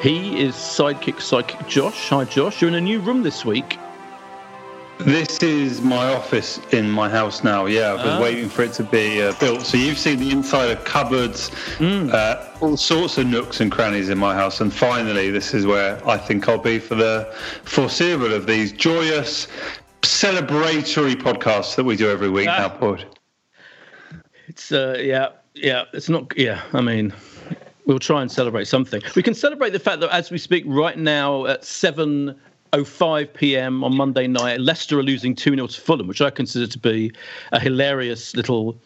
[0.00, 2.08] He is sidekick psychic Josh.
[2.08, 3.78] Hi Josh, you're in a new room this week.
[4.98, 7.64] This is my office in my house now.
[7.66, 8.20] Yeah, I've been Ah.
[8.20, 9.62] waiting for it to be uh, built.
[9.62, 11.50] So you've seen the inside of cupboards,
[11.80, 15.98] uh, all sorts of nooks and crannies in my house, and finally, this is where
[16.06, 17.32] I think I'll be for the
[17.64, 19.48] foreseeable of these joyous,
[20.02, 22.58] celebratory podcasts that we do every week Ah.
[22.58, 23.04] now, Pod.
[24.48, 25.84] It's uh, yeah, yeah.
[25.94, 26.60] It's not yeah.
[26.74, 27.14] I mean,
[27.86, 29.02] we'll try and celebrate something.
[29.14, 32.38] We can celebrate the fact that as we speak right now at seven.
[32.84, 33.82] 05 p.m.
[33.82, 37.10] on Monday night, Leicester are losing 2 0 to Fulham, which I consider to be
[37.50, 38.78] a hilarious little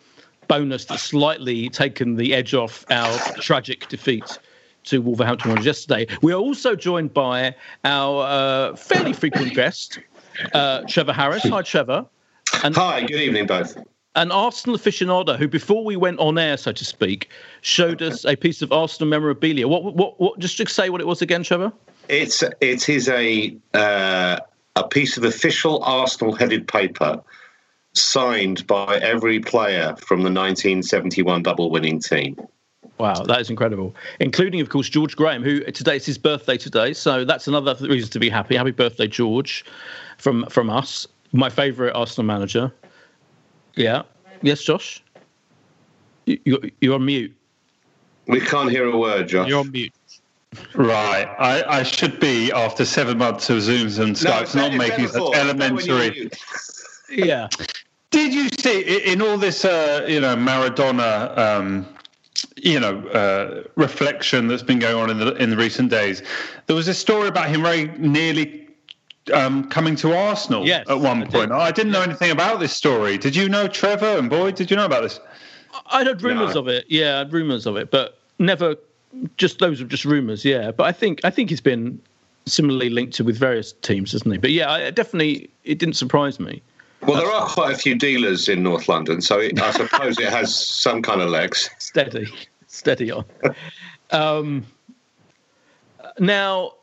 [0.49, 4.39] bonus that's slightly taken the edge off our tragic defeat
[4.85, 6.07] to Wolverhampton yesterday.
[6.23, 9.99] We are also joined by our uh, fairly frequent guest,
[10.53, 11.43] uh, Trevor Harris.
[11.45, 12.07] Hi, Trevor.
[12.63, 13.77] And Hi, good evening, both.
[14.17, 17.31] An Arsenal aficionado who, before we went on air, so to speak,
[17.63, 19.67] showed us a piece of Arsenal memorabilia.
[19.67, 20.39] What, what, what?
[20.39, 21.73] Just to say what it was again, Trevor.
[22.09, 24.39] It's it is a uh,
[24.77, 27.23] a piece of official Arsenal headed paper
[27.95, 32.37] signed by every player from the 1971 double winning team.
[32.99, 33.95] Wow, that is incredible.
[34.21, 38.11] Including, of course, George Graham, who today it's his birthday today, so that's another reason
[38.11, 38.57] to be happy.
[38.57, 39.65] Happy birthday, George,
[40.19, 41.07] from from us.
[41.33, 42.73] My favourite Arsenal manager.
[43.77, 44.03] Yeah.
[44.43, 45.03] Yes, Josh.
[46.27, 47.35] You, you're, you're on mute.
[48.27, 49.49] We can't hear a word, Josh.
[49.49, 49.93] You're on mute.
[50.75, 54.75] Right, I, I should be after seven months of Zooms and No, Skypes say not
[54.75, 56.31] it making such Say when you're elementary.
[57.11, 57.49] Yeah.
[58.11, 61.87] Did you see in all this, uh, you know, Maradona, um,
[62.57, 66.23] you know, uh, reflection that's been going on in the in the recent days?
[66.67, 68.64] There was a story about him very nearly
[69.33, 71.33] um, coming to Arsenal Yes, at one I did.
[71.33, 71.53] point.
[71.53, 73.17] I didn't know anything about this story.
[73.19, 74.55] Did you know, Trevor and Boyd?
[74.57, 75.21] Did you know about this?
[75.87, 76.61] I'd heard rumours No.
[76.61, 76.85] of it.
[76.89, 78.77] Yeah, I'd rumours of it, but never.
[79.37, 80.45] Just those are just rumours.
[80.45, 82.01] Yeah, but I think I think he's been
[82.47, 84.39] similarly linked to with various teams, hasn't he?
[84.39, 86.61] But yeah, I, definitely it didn't surprise me.
[87.03, 90.29] Well, there are quite a few dealers in North London, so it, I suppose it
[90.31, 91.69] has some kind of legs.
[91.79, 92.27] Steady,
[92.67, 93.25] steady on.
[94.11, 94.65] Um,
[96.19, 96.75] now, f-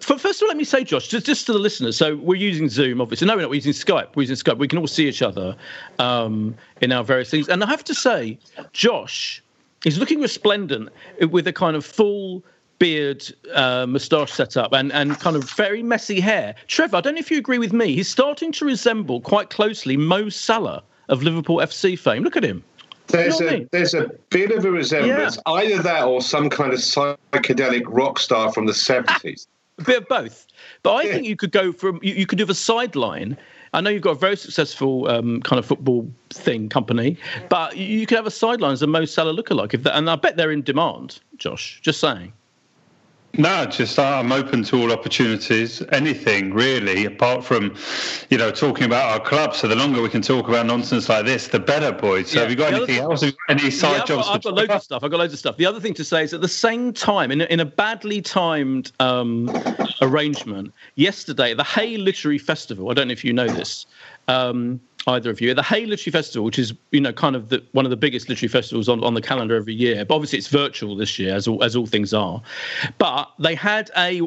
[0.00, 1.96] first of all, let me say, Josh, just, just to the listeners.
[1.96, 3.26] So we're using Zoom, obviously.
[3.26, 3.50] No, we're not.
[3.50, 4.16] We're using Skype.
[4.16, 4.58] We're using Skype.
[4.58, 5.56] We can all see each other
[5.98, 7.48] um, in our various things.
[7.48, 8.38] And I have to say,
[8.72, 9.42] Josh
[9.84, 10.88] is looking resplendent
[11.30, 12.42] with a kind of full
[12.78, 16.54] beard, uh, moustache setup, and, and kind of very messy hair.
[16.66, 17.94] Trevor, I don't know if you agree with me.
[17.94, 22.22] He's starting to resemble quite closely Mo Salah of Liverpool FC fame.
[22.22, 22.64] Look at him.
[23.08, 23.68] There's You know what mean?
[23.70, 28.50] there's a bit of a resemblance, either that or some kind of psychedelic rock star
[28.52, 29.46] from the seventies.
[29.78, 30.46] A bit of both.
[30.82, 33.36] But I think you could go from you, you could do the sideline.
[33.72, 37.18] I know you've got a very successful um, kind of football thing company,
[37.48, 40.14] but you, could have a sideline as a Mo Salah lookalike, if that, and I
[40.14, 41.18] bet they're in demand.
[41.38, 42.32] Josh, just saying.
[43.36, 47.74] No, just uh, I'm open to all opportunities, anything really, apart from,
[48.30, 49.54] you know, talking about our club.
[49.56, 52.30] So the longer we can talk about nonsense like this, the better, boys.
[52.30, 52.40] So Yeah.
[52.42, 53.24] have you got The anything else?
[53.48, 54.26] Any side Yeah, I've jobs?
[54.26, 55.04] got, I've got loads of stuff.
[55.04, 55.56] I've got loads of stuff.
[55.56, 58.22] The other thing to say is at the same time, in a, in a badly
[58.22, 59.52] timed um,
[60.00, 63.86] arrangement, yesterday the Hay Literary Festival, I don't know if you know this,
[64.28, 67.48] um, either of you, at the Hay Literary Festival, which is you know kind of
[67.48, 70.38] the, one of the biggest literary festivals on, on the calendar every year, but obviously
[70.38, 72.42] it's virtual this year, as all, as all things are.
[72.98, 74.22] But they had a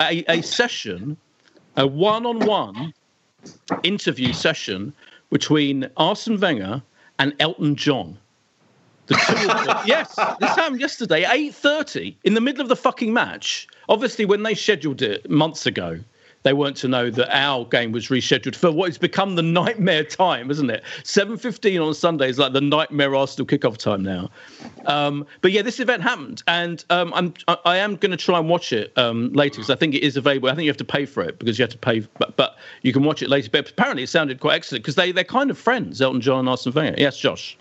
[0.00, 1.16] a, a session,
[1.76, 2.92] a one-on-one
[3.82, 4.92] interview session
[5.30, 6.82] between Arsene Wenger
[7.18, 8.18] and Elton John.
[9.06, 9.76] The two of them.
[9.86, 13.66] yes, this happened yesterday eight thirty in the middle of the fucking match.
[13.88, 15.98] Obviously, when they scheduled it months ago,
[16.42, 20.04] they weren't to know that our game was rescheduled for what has become the nightmare
[20.04, 20.82] time, isn't it?
[21.04, 24.30] Seven fifteen on Sunday is like the nightmare Arsenal kickoff time now.
[24.86, 28.38] Um, but yeah, this event happened, and um, I'm I, I am going to try
[28.38, 30.48] and watch it um, later because I think it is available.
[30.48, 32.56] I think you have to pay for it because you have to pay, but, but
[32.82, 33.48] you can watch it later.
[33.50, 36.48] But apparently, it sounded quite excellent because they they're kind of friends, Elton John and
[36.48, 36.96] Arsene Wenger.
[36.98, 37.56] Yes, Josh.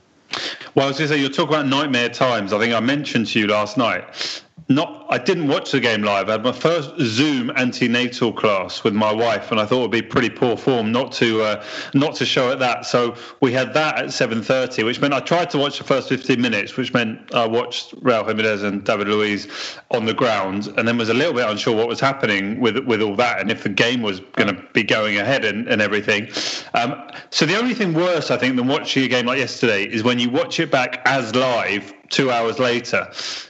[0.76, 2.54] Well, I was going to say, you're talking about nightmare times.
[2.54, 4.42] I think I mentioned to you last night.
[4.70, 6.30] Not, I didn't watch the game live.
[6.30, 9.92] I had my first Zoom antenatal class with my wife, and I thought it would
[9.92, 11.64] be pretty poor form not to uh,
[11.94, 12.86] not to show it that.
[12.86, 16.40] So we had that at 7:30, which meant I tried to watch the first 15
[16.40, 19.48] minutes, which meant I watched Raul Jimenez and David Luiz
[19.90, 23.02] on the ground, and then was a little bit unsure what was happening with with
[23.02, 26.30] all that, and if the game was going to be going ahead and, and everything.
[26.74, 30.04] Um, so the only thing worse, I think, than watching a game like yesterday is
[30.04, 33.08] when you watch it back as live two hours later.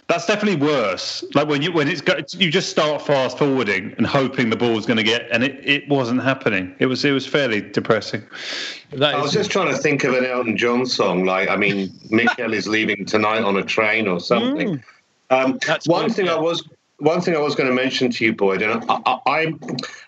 [0.08, 1.24] That's definitely worse.
[1.34, 4.86] Like when you when it's go, you just start fast forwarding and hoping the ball's
[4.86, 6.74] going to get, and it, it wasn't happening.
[6.80, 8.24] It was it was fairly depressing.
[8.92, 11.58] That I is- was just trying to think of an Elton John song, like I
[11.58, 14.82] mean, Michael is leaving tonight on a train or something.
[15.30, 16.36] Um, That's one good, thing yeah.
[16.36, 16.68] I was
[16.98, 19.54] one thing I was going to mention to you, Boyd, and I, I, I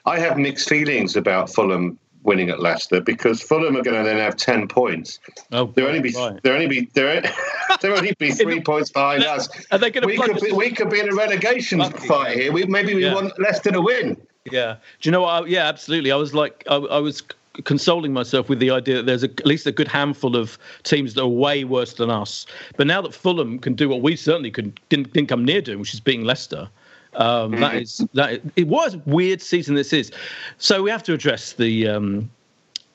[0.05, 4.17] I have mixed feelings about Fulham winning at Leicester because Fulham are going to then
[4.17, 5.19] have ten points.
[5.51, 6.41] Oh, They'll only be right.
[6.43, 7.21] they'll only be they're,
[7.81, 9.49] they'll only be three points behind us.
[9.71, 12.07] Are they gonna we could be in- we could be in a relegation Lucky.
[12.07, 12.51] fight here.
[12.51, 13.13] We maybe we Yeah.
[13.15, 14.17] want Leicester to win.
[14.51, 14.75] Yeah.
[15.01, 15.43] Do you know what?
[15.43, 16.11] I, yeah, absolutely.
[16.11, 17.23] I was like, I, I was
[17.65, 21.13] consoling myself with the idea that there's a, at least a good handful of teams
[21.13, 22.45] that are way worse than us.
[22.77, 25.79] But now that Fulham can do what we certainly could, didn't, didn't come near doing,
[25.79, 26.67] which is beating Leicester.
[27.15, 28.41] Um, that is that.
[28.55, 29.75] It was a weird season.
[29.75, 30.11] This is,
[30.57, 32.29] so we have to address the um,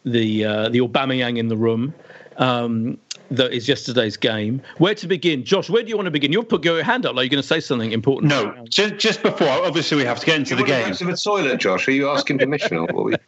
[0.05, 1.95] the uh, the Aubameyang in the room.
[2.37, 2.99] Um,
[3.31, 4.63] that is yesterday's game.
[4.79, 5.69] Where to begin, Josh?
[5.69, 6.33] Where do you want to begin?
[6.33, 8.31] You've put your hand up like you're going to say something important.
[8.31, 9.49] No, just just before.
[9.49, 10.85] Obviously, we have to get into Do the game.
[10.85, 11.89] to go to the toilet, Josh?
[11.89, 13.05] Are you asking permission or what?
[13.05, 13.17] We...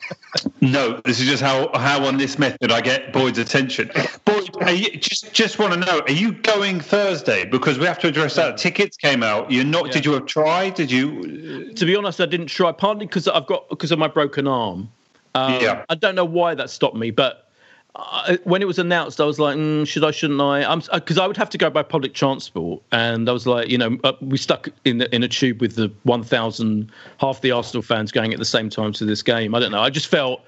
[0.62, 3.90] No, this is just how how on this method I get Boyd's attention.
[4.24, 7.44] Boyd, are you, just just want to know: Are you going Thursday?
[7.44, 8.56] Because we have to address that.
[8.58, 9.50] Tickets came out.
[9.50, 9.90] You're not.
[9.90, 10.74] Did you have tried?
[10.74, 11.72] Did you?
[11.74, 12.72] to be honest, I didn't try.
[12.72, 14.90] Partly because I've got because of my broken arm.
[15.34, 15.84] Um, Yeah.
[15.88, 17.49] I don't know why that stopped me, but
[17.96, 20.76] I, when it was announced, I was like, mm, should I, shouldn't I?
[20.94, 23.98] Because I would have to go by public transport, and I was like, you know,
[24.04, 28.12] uh, we stuck in the, in a tube with the 1,000 half the Arsenal fans
[28.12, 29.54] going at the same time to this game.
[29.54, 29.82] I don't know.
[29.82, 30.42] I just felt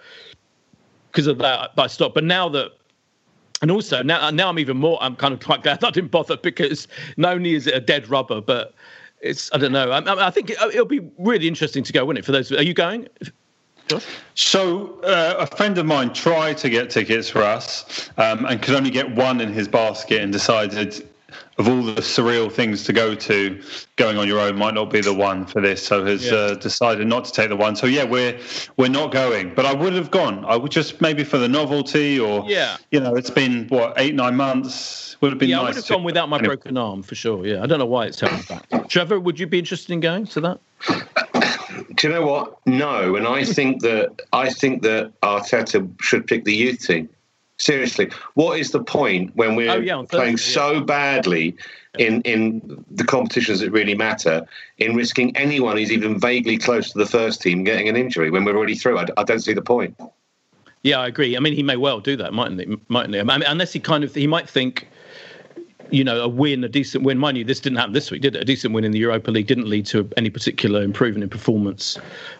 [1.11, 2.14] because of that I stopped.
[2.14, 2.73] But now that
[3.61, 4.99] and also now, now I'm even more.
[5.00, 8.09] I'm kind of quite glad I didn't bother because not only is it a dead
[8.09, 8.75] rubber, but
[9.21, 9.90] it's I don't know.
[9.90, 12.26] I, I think it, it'll be really interesting to go, wouldn't it?
[12.26, 13.09] For those, are you going?
[14.35, 18.75] So uh, a friend of mine tried to get tickets for us um, and could
[18.75, 21.07] only get one in his basket and decided
[21.59, 23.62] of all the surreal things to go to,
[23.97, 25.85] going on your own might not be the one for this.
[25.87, 26.33] So has Yeah.
[26.35, 27.77] uh, decided not to take the one.
[27.77, 28.39] So yeah, we're
[28.79, 29.55] we're not going.
[29.55, 30.45] But I would have gone.
[30.47, 32.77] I would just maybe for the novelty or Yeah.
[32.91, 35.17] you know, it's been what eight nine months.
[35.21, 35.57] Would have been nice.
[35.57, 36.57] Yeah, I would have to- gone without my Anyway.
[36.57, 37.47] broken arm for sure.
[37.47, 38.89] Yeah, I don't know why it's held back.
[38.89, 40.59] Trevor, would you be interested in going to that?
[41.97, 42.59] Do you know what?
[42.67, 47.09] No, and I think that I think that Arteta should pick the youth team.
[47.59, 51.55] Seriously, what is the point when we're Oh, yeah, on playing Thursday, so badly
[51.99, 54.45] in in the competitions that really matter,
[54.79, 58.45] in risking anyone who's even vaguely close to the first team getting an injury when
[58.45, 58.99] we're already through?
[58.99, 59.95] I, I don't see the point.
[60.83, 61.37] Yeah, I agree.
[61.37, 62.77] I mean, he may well do that, mightn't he?
[62.89, 63.21] Mightn't he?
[63.21, 64.89] I mean, unless he kind of he might think,
[65.93, 67.19] you know, a win, a decent win.
[67.19, 68.43] Mind you, this didn't happen this week, did it?
[68.43, 71.99] A decent win in the Europa League didn't lead to any particular improvement in performance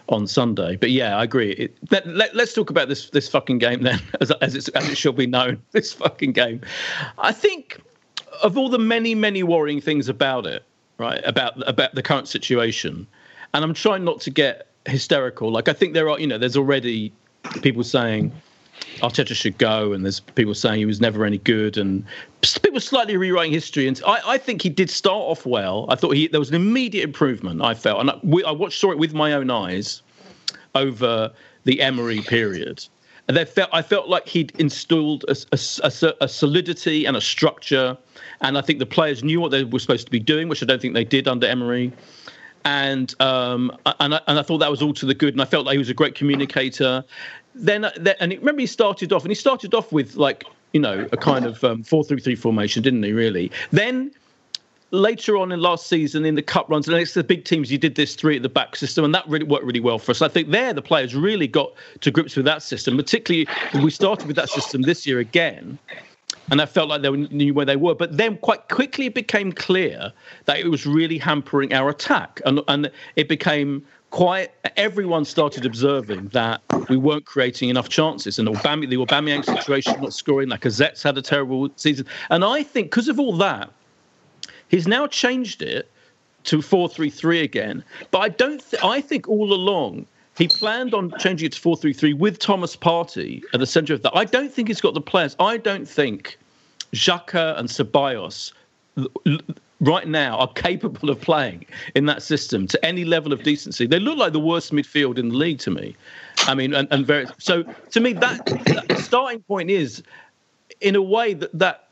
[0.09, 0.75] on Sunday.
[0.75, 1.51] But yeah, I agree.
[1.51, 4.89] It, let, let, us talk about this this fucking game then, as as, it's, as
[4.89, 5.61] it should be known.
[5.71, 6.61] This fucking game.
[7.17, 7.81] I think
[8.43, 10.63] of all the many, many worrying things about it,
[10.97, 11.21] right?
[11.25, 13.07] About about the current situation,
[13.53, 15.51] and I'm trying not to get hysterical.
[15.51, 17.11] Like I think there are, you know, there's already
[17.61, 18.31] people saying
[19.01, 22.05] Arteta should go, and there's people saying he was never any good, and
[22.61, 23.87] people slightly rewriting history.
[23.87, 25.85] And I, I think he did start off well.
[25.89, 27.61] I thought he there was an immediate improvement.
[27.61, 30.01] I felt, and I, we, I watched saw it with my own eyes
[30.75, 31.31] over
[31.63, 32.85] the Emery period.
[33.27, 37.97] And they felt I felt like he'd installed a, a, a, solidity and a structure,
[38.41, 40.65] and I think the players knew what they were supposed to be doing, which I
[40.65, 41.93] don't think they did under Emery.
[42.65, 45.45] And um, and I, and I thought that was all to the good, and I
[45.45, 47.03] felt like he was a great communicator.
[47.55, 50.43] Then, then and remember he started off, and he started off with like
[50.73, 53.13] you know a kind of um, four three three formation, didn't he?
[53.13, 53.51] Really.
[53.71, 54.11] Then
[54.91, 57.79] later on in last season in the cup runs and to the big teams you
[57.79, 60.21] did this three at the back system and that really worked really well for us
[60.21, 63.47] i think there the players really got to grips with that system particularly
[63.83, 65.79] we started with that system this year again
[66.51, 67.95] and I felt like they knew where they were.
[67.95, 70.11] But then quite quickly it became clear
[70.45, 72.41] that it was really hampering our attack.
[72.45, 78.39] And, and it became quite, everyone started observing that we weren't creating enough chances.
[78.39, 82.05] And Aubame, the Aubameyang situation, not scoring, like Lacazette's had a terrible season.
[82.29, 83.69] And I think because of all that,
[84.73, 85.87] He's now changed it
[86.45, 87.83] to 4-3-3 again.
[88.09, 88.67] But I don't.
[88.71, 93.43] Th- I think all along he planned on changing it to 4-3-3 with Thomas Partey
[93.53, 94.15] at the centre of that.
[94.15, 95.35] I don't think he's got the players.
[95.39, 96.39] I don't think
[96.91, 98.51] Xhaka and Ceballos
[99.83, 103.85] right now are capable of playing in that system to any level of decency.
[103.85, 105.95] They look like the worst midfield in the league to me.
[106.39, 110.03] I mean, and, and very so to me that, that starting point is
[110.81, 111.87] in a way that that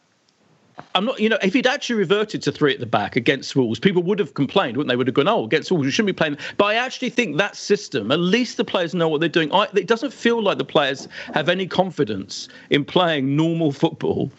[0.96, 3.80] I'm not, you know, if he'd actually reverted to three at the back against Wolves,
[3.80, 4.96] people would have complained, wouldn't they?
[4.96, 6.38] Would have gone, oh, against Wolves, you shouldn't be playing.
[6.58, 9.54] But I actually think that system, at least the players know what they're doing.
[9.54, 14.32] I, it doesn't feel like the players have any confidence in playing normal football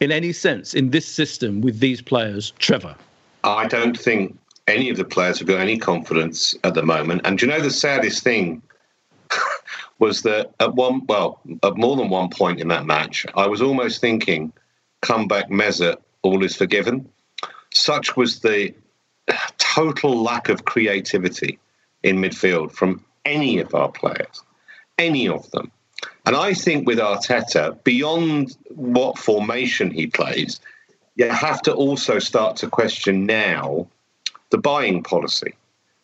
[0.00, 2.52] in any sense in this system with these players.
[2.58, 2.94] Trevor.
[3.44, 7.22] I don't think any of the players have got any confidence at the moment.
[7.24, 8.62] And do you know the saddest thing
[9.98, 13.62] was that at one, well, at more than one point in that match, I was
[13.62, 14.52] almost thinking–
[15.00, 17.08] come back, Mesut, all is forgiven.
[17.72, 18.74] Such was the
[19.58, 21.58] total lack of creativity
[22.02, 24.42] in midfield from any of our players,
[24.98, 25.70] any of them.
[26.26, 30.60] And I think with Arteta, beyond what formation he plays,
[31.14, 33.86] you have to also start to question now
[34.50, 35.54] the buying policy.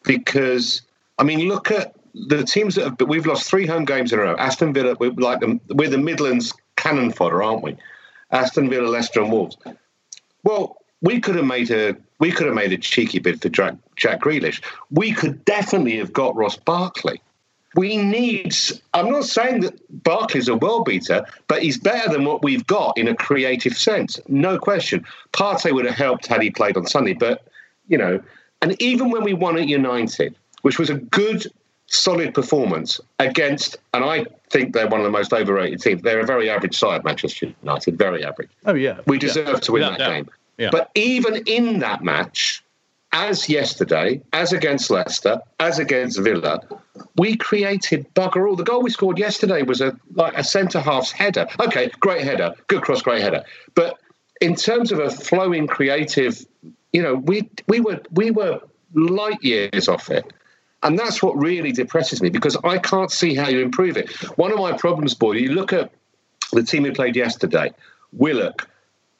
[0.04, 0.82] Because,
[1.18, 4.22] I mean, look at the teams that have, we've lost three home games in a
[4.22, 4.36] row.
[4.36, 7.76] Aston Villa, we're like we're the Midlands cannon fodder, aren't we?
[8.30, 9.56] Aston Villa, Leicester, and Wolves.
[10.44, 13.74] Well, we could have made a we could have made a cheeky bid for Jack,
[13.96, 14.62] Jack Grealish.
[14.90, 17.20] We could definitely have got Ross Barkley.
[17.74, 18.54] We need.
[18.94, 22.96] I'm not saying that Barkley's a world beater, but he's better than what we've got
[22.98, 25.04] in a creative sense, no question.
[25.32, 27.46] Partey would have helped had he played on Sunday, but
[27.88, 28.20] you know,
[28.60, 31.46] and even when we won at United, which was a good
[31.86, 36.02] solid performance against, and I think they're one of the most overrated teams.
[36.02, 38.50] They're a very average side, Manchester United, very average.
[38.66, 39.58] Oh yeah, we deserve yeah.
[39.58, 40.28] to win that game.
[40.58, 40.70] Yeah.
[40.70, 42.62] But even in that match,
[43.12, 46.60] as yesterday, as against Leicester, as against Villa,
[47.16, 48.56] we created bugger all.
[48.56, 51.46] The goal we scored yesterday was a like a centre half's header.
[51.60, 53.44] Okay, great header, good cross, great header.
[53.74, 53.98] But
[54.40, 56.44] in terms of a flowing creative,
[56.92, 58.60] you know, we we were we were
[58.94, 60.32] light years off it.
[60.84, 64.10] And that's what really depresses me because I can't see how you improve it.
[64.36, 65.92] One of my problems, boy, you look at
[66.52, 67.72] the team who played yesterday,
[68.12, 68.68] Willock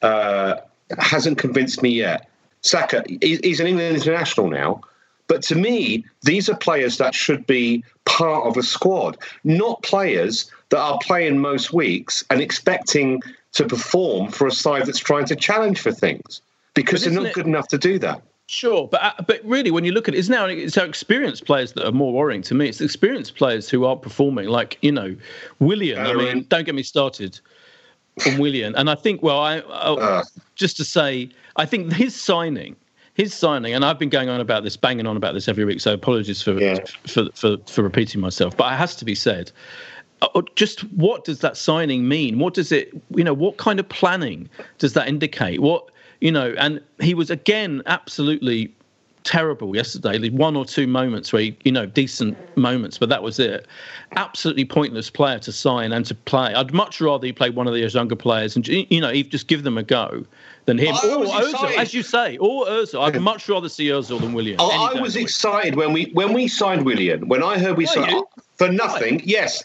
[0.03, 0.57] uh,
[0.99, 2.29] hasn't convinced me yet.
[2.63, 4.81] Saka, he's an England international now.
[5.29, 10.51] But to me, these are players that should be part of a squad, not players
[10.71, 15.37] that are playing most weeks and expecting to perform for a side that's trying to
[15.37, 16.43] challenge for things
[16.75, 18.23] because they're not it, good enough to do that.
[18.47, 21.47] Sure, but uh, but really, when you look at it, it's now it's our experienced
[21.47, 22.69] players that are more worrying to me.
[22.69, 25.17] It's experienced players who aren't performing, like you know,
[25.61, 25.99] Willian.
[25.99, 27.41] I mean, don't get me started
[28.27, 28.75] on William.
[28.77, 30.25] And I think, well, I, I uh.
[30.55, 32.77] just to say, I think his signing,
[33.15, 35.81] his signing, and I've been going on about this, banging on about this every week.
[35.81, 36.79] So apologies for yeah.
[37.07, 39.53] for, for for repeating myself, but it has to be said.
[40.23, 42.39] Uh, just what does that signing mean?
[42.39, 45.61] What does it, you know, what kind of planning does that indicate?
[45.61, 45.91] What
[46.21, 48.73] you know, and he was again absolutely
[49.25, 50.19] terrible yesterday.
[50.19, 53.67] The one or two moments where he, you know, decent moments, but that was it.
[54.17, 56.55] Absolutely pointless player to sign and to play.
[56.55, 59.63] I'd much rather he played one of those younger players and you know, just give
[59.63, 60.25] them a go
[60.67, 60.95] than him.
[60.95, 63.03] or Ozil, as you say, or Ozil.
[63.03, 64.57] I'd much rather see Ozil than William.
[64.61, 67.29] Oh, I was excited when we when we signed William.
[67.29, 69.25] When I heard we signed oh, for nothing, Why?
[69.25, 69.63] yes,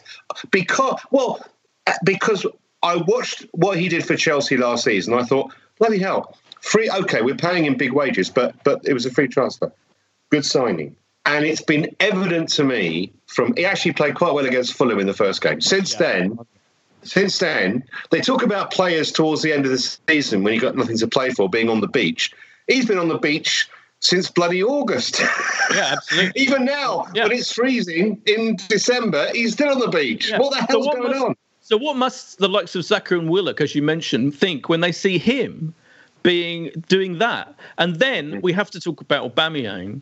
[0.51, 1.43] because well,
[1.85, 2.45] uh, because
[2.83, 5.13] I watched what he did for Chelsea last season.
[5.13, 6.35] I thought, bloody hell
[6.67, 6.89] free.
[6.89, 9.71] Okay, we're paying him big wages, but but it was a free transfer.
[10.29, 10.95] Good signing.
[11.25, 15.07] And it's been evident to me from he actually played quite well against Fulham in
[15.07, 15.59] the first game.
[15.59, 16.00] Since yeah.
[16.00, 16.39] then,
[17.03, 20.75] since then, they talk about players towards the end of the season when you got
[20.75, 22.31] nothing to play for being on the beach.
[22.67, 23.67] He's been on the beach
[24.00, 25.21] since bloody August.
[25.69, 26.41] Yeah, absolutely.
[26.41, 27.24] Even now, yeah.
[27.24, 30.29] when it's freezing in December, he's still on the beach.
[30.29, 30.39] Yeah.
[30.39, 31.36] What the hell's so what going must, on?
[31.59, 34.93] So, what must the likes of Xhaka and Willock, as you mentioned, think when they
[34.93, 35.75] see him
[36.27, 37.55] being doing that?
[37.77, 40.01] And then we have to talk about Aubameyang.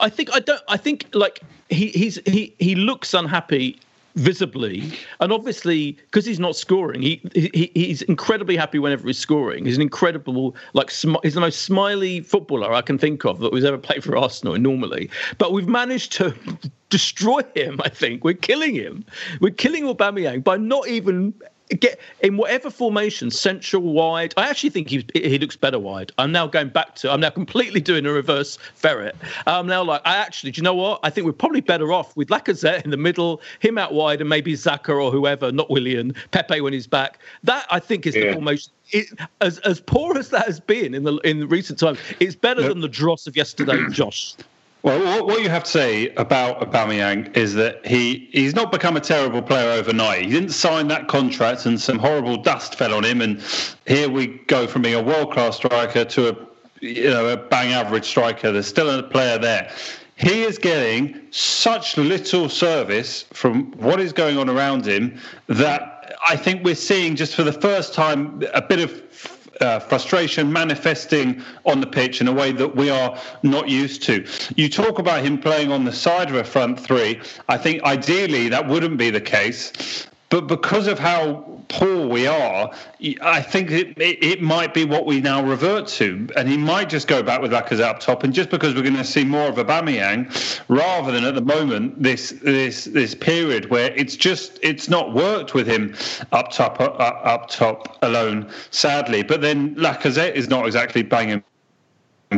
[0.00, 0.60] I think I don't.
[0.68, 3.78] I think like he he's he he looks unhappy
[4.14, 9.64] visibly and obviously because he's not scoring he, he he's incredibly happy whenever he's scoring
[9.64, 13.50] he's an incredible like sm- he's the most smiley footballer i can think of that
[13.50, 16.34] was ever played for arsenal normally but we've managed to
[16.90, 19.02] destroy him i think we're killing him
[19.40, 21.32] we're killing Aubameyang by not even
[21.68, 24.34] get in whatever formation, central, wide.
[24.36, 26.12] I actually think he he looks better wide.
[26.18, 27.12] I'm now going back to.
[27.12, 29.16] I'm now completely doing a reverse ferret.
[29.46, 31.00] I'm now like, I actually, do you know what?
[31.02, 34.28] I think we're probably better off with Lacazette in the middle, him out wide, and
[34.28, 37.18] maybe Xhaka or whoever, not Willian, Pepe when he's back.
[37.42, 38.26] That I think is yeah.
[38.26, 38.72] the formation.
[38.90, 39.06] It,
[39.40, 42.70] as as poor as that has been in the in recent times, it's better yep.
[42.70, 44.34] than the dross of yesterday, Josh.
[44.82, 49.00] Well, what you have to say about Aubameyang is that he he's not become a
[49.00, 50.24] terrible player overnight.
[50.24, 53.20] He didn't sign that contract, and some horrible dust fell on him.
[53.20, 53.40] And
[53.86, 56.36] here we go from being a world class striker to a
[56.80, 58.50] you know a bang average striker.
[58.50, 59.70] There's still a player there.
[60.16, 66.36] He is getting such little service from what is going on around him that I
[66.36, 71.80] think we're seeing just for the first time a bit of uh, frustration manifesting on
[71.80, 74.26] the pitch in a way that we are not used to.
[74.56, 77.20] You talk about him playing on the side of a front three.
[77.48, 80.06] I think ideally that wouldn't be the case.
[80.32, 82.72] But because of how poor we are,
[83.20, 86.26] I think it, it, it, might be what we now revert to.
[86.36, 88.24] And he might just go back with Lacazette up top.
[88.24, 92.02] And just because we're going to see more of Aubameyang, rather than at the moment
[92.02, 95.94] this this this period where it's just it's not worked with him
[96.32, 99.22] up top uh, up top alone, sadly.
[99.22, 101.44] But then Lacazette is not exactly banging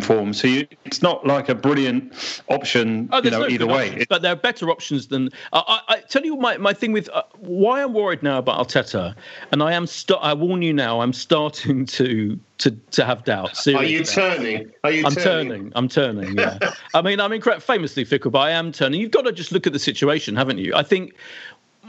[0.00, 0.32] form.
[0.32, 2.12] So you, it's not like a brilliant
[2.48, 3.90] option, oh, you know, no either way.
[3.90, 5.30] Options, but there are better options than.
[5.52, 8.66] Uh, I, I, tell you my, my thing with uh, why I'm worried now about
[8.66, 9.14] Arteta,
[9.52, 9.86] and I am.
[9.86, 11.00] St- I warn you now.
[11.00, 13.66] I'm starting to to to have doubts.
[13.66, 14.70] Are you turning?
[14.84, 15.04] Are you?
[15.06, 15.48] I'm turning.
[15.48, 15.72] turning.
[15.74, 16.38] I'm turning.
[16.38, 16.58] Yeah.
[16.94, 19.00] I mean, I'm incre- famously fickle, but I am turning.
[19.00, 20.74] You've got to just look at the situation, haven't you?
[20.74, 21.14] I think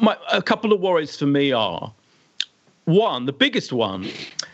[0.01, 1.93] my, a couple of worries for me are
[2.85, 3.25] one.
[3.25, 4.09] The biggest one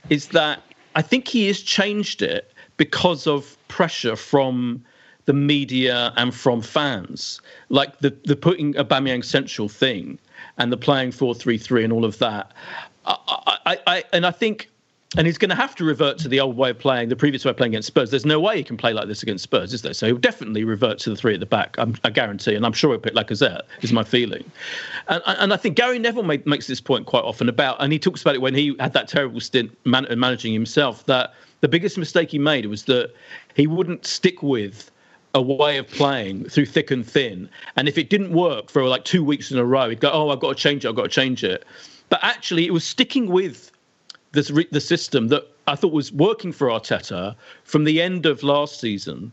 [0.09, 0.61] is that
[0.95, 2.50] I think he has changed it
[2.81, 4.83] because of pressure from
[5.25, 7.39] the media and from fans,
[7.69, 10.17] like the the putting Aubameyang central thing
[10.57, 12.51] and the playing four three three and all of that.
[13.05, 14.70] I, I, I and I think.
[15.17, 17.43] And he's going to have to revert to the old way of playing, the previous
[17.43, 18.11] way of playing against Spurs.
[18.11, 19.93] There's no way he can play like this against Spurs, is there?
[19.93, 21.75] So he'll definitely revert to the three at the back.
[21.77, 23.63] I'm, i guarantee, and I'm sure he'll pick Lacazette.
[23.81, 24.49] Is my feeling,
[25.09, 28.21] and, and I think Gary Neville makes this point quite often about, and he talks
[28.21, 31.05] about it when he had that terrible stint man, managing himself.
[31.07, 33.13] That the biggest mistake he made was that
[33.55, 34.91] he wouldn't stick with
[35.33, 37.49] a way of playing through thick and thin.
[37.75, 40.29] And if it didn't work for like two weeks in a row, he'd go, "Oh,
[40.29, 40.89] I've got to change it.
[40.89, 41.65] I've got to change it."
[42.09, 43.70] But actually, it was sticking with
[44.31, 49.31] the system that I thought was working for Arteta from the end of last season,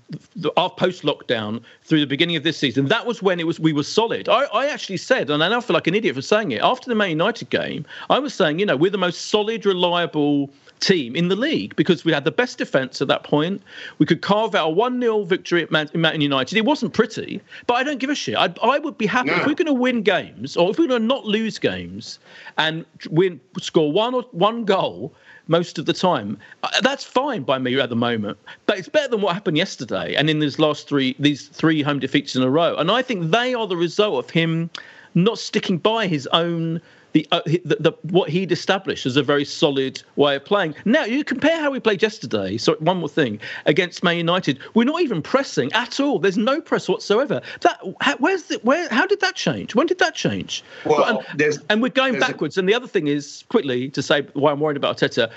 [0.56, 2.86] our post lockdown through the beginning of this season.
[2.86, 4.28] That was when it was we were solid.
[4.28, 6.60] I, I, actually said, and I now feel like an idiot for saying it.
[6.62, 10.50] After the Man United game, I was saying, you know, we're the most solid, reliable
[10.80, 13.62] team in the league because we had the best defence at that point.
[13.98, 16.56] We could carve out a 1 0 victory at Man, Man, United.
[16.56, 18.36] It wasn't pretty, but I don't give a shit.
[18.36, 19.36] I, I would be happy no.
[19.36, 22.18] if we're going to win games or if we're going to not lose games
[22.56, 25.12] and win, score one or one goal
[25.48, 26.38] most of the time.
[26.62, 30.14] Uh, that's fine by me at the moment, but it's better than what happened yesterday
[30.14, 32.76] and in these last three these three home defeats in a row.
[32.76, 34.70] And I think they are the result of him
[35.14, 36.80] not sticking by his own
[37.18, 40.74] the, uh, the, the, what he'd established as a very solid way of playing.
[40.84, 42.56] Now you compare how we played yesterday.
[42.56, 46.18] So one more thing against Man United, we're not even pressing at all.
[46.18, 47.40] There's no press whatsoever.
[47.62, 48.88] That how, where's the where?
[48.90, 49.74] How did that change?
[49.74, 50.62] When did that change?
[50.84, 52.56] Well, and, and we're going backwards.
[52.56, 52.60] A...
[52.60, 55.30] And the other thing is quickly to say why I'm worried about Arteta.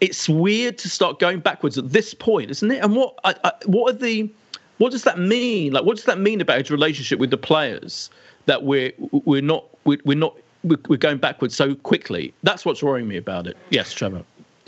[0.00, 2.84] It's weird to start going backwards at this point, isn't it?
[2.84, 4.30] And what I, I, what are the
[4.78, 5.72] what does that mean?
[5.72, 8.10] Like, what does that mean about his relationship with the players?
[8.46, 12.32] That we're we're not we're, we're not we're going backwards so quickly.
[12.42, 13.56] That's what's worrying me about it.
[13.70, 14.22] Yes, Trevor.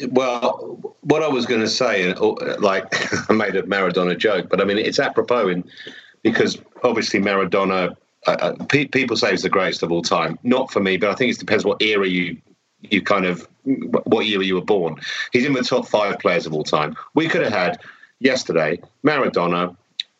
[0.09, 2.85] Well, what I was going to say, uh, like
[3.30, 5.64] I made a Maradona joke, but I mean it's apropos in
[6.22, 10.38] because obviously Maradona, uh, uh people say he's the greatest of all time.
[10.42, 12.37] Not for me, but I think it depends what era you
[12.90, 14.96] you kind of what year you were born.
[15.33, 16.96] He's in the top five players of all time.
[17.14, 17.80] We could have had
[18.20, 19.76] yesterday Maradona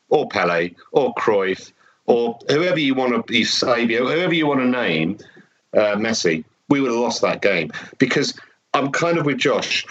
[0.09, 1.73] or Pele or Cruyff
[2.07, 5.19] or whoever you want to be Savio, whoever you want to name,
[5.75, 6.45] uh, Messi.
[6.69, 8.39] We would have lost that game because
[8.73, 9.87] I'm kind of with Josh.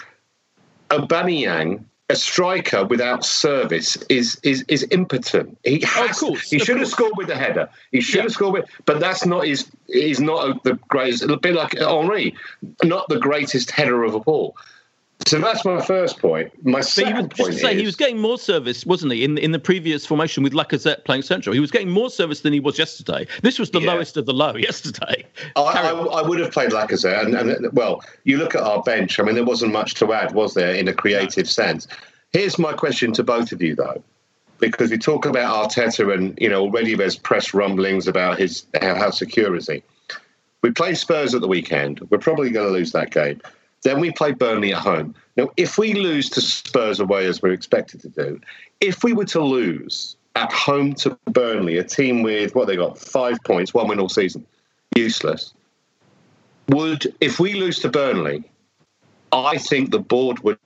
[0.90, 5.58] Aubameyang a striker without service is is is impotent.
[5.64, 7.70] He has, oh, course, he should have scored with the header.
[7.92, 8.22] He should yeah.
[8.24, 9.70] have scored with, but that's not his.
[9.88, 11.24] He's not the greatest.
[11.24, 12.36] A bit like Henry,
[12.84, 14.56] not the greatest header of a ball.
[15.28, 16.52] So that's my first point.
[16.66, 19.38] My but second was, point say, is, he was getting more service, wasn't he, in
[19.38, 21.54] in the previous formation with Lacazette playing central?
[21.54, 23.26] He was getting more service than he was yesterday.
[23.42, 23.94] This was the yeah.
[23.94, 25.26] lowest of the low yesterday.
[25.56, 29.20] I, I, I, would have played Lacazette, and, and, well, you look at our bench.
[29.20, 31.50] I mean, there wasn't much to add, was there, in a creative no.
[31.50, 31.88] sense?
[32.32, 34.04] Here's my question to both of you, though,
[34.60, 38.96] because we talk about Arteta, and you know already there's press rumblings about his how,
[38.96, 39.84] how secure is he.
[40.62, 42.00] We play Spurs at the weekend.
[42.10, 43.42] We're probably going to lose that game.
[43.84, 45.14] Then we play Burnley at home.
[45.36, 48.40] Now, if we lose to Spurs away, as we're expected to do,
[48.80, 52.98] if we were to lose at home to Burnley, a team with what they got
[52.98, 54.46] five points, one win all season,
[54.96, 55.54] useless.
[56.70, 58.44] Would if we lose to Burnley,
[59.32, 60.58] I think the board would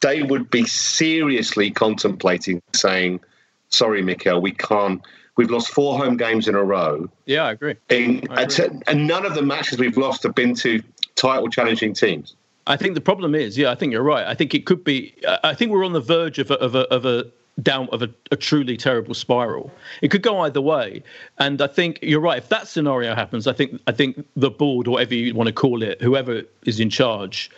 [0.00, 3.20] they would be seriously contemplating saying,
[3.68, 5.02] "Sorry, Mikel, we can't."
[5.36, 7.08] We've lost four home games in a row.
[7.26, 7.76] Yeah, I agree.
[7.90, 8.80] In, I agree.
[8.88, 10.82] And none of the matches we've lost have been to
[11.18, 12.34] title challenging teams.
[12.66, 14.26] I think the problem is, yeah, I think you're right.
[14.26, 15.14] I think it could be.
[15.42, 17.24] I think we're on the verge of a, of a, of a
[17.62, 19.72] down of a, a, truly terrible spiral.
[20.02, 21.02] It could go either way,
[21.38, 22.38] and I think you're right.
[22.38, 25.52] If that scenario happens, I think I think the board, or whatever you want to
[25.52, 27.50] call it, whoever is in charge,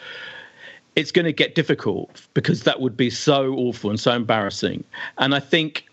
[0.97, 4.85] it's going to get difficult because that would be so awful and so embarrassing.
[5.19, 5.87] And I think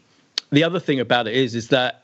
[0.52, 2.04] the other thing about it is, is that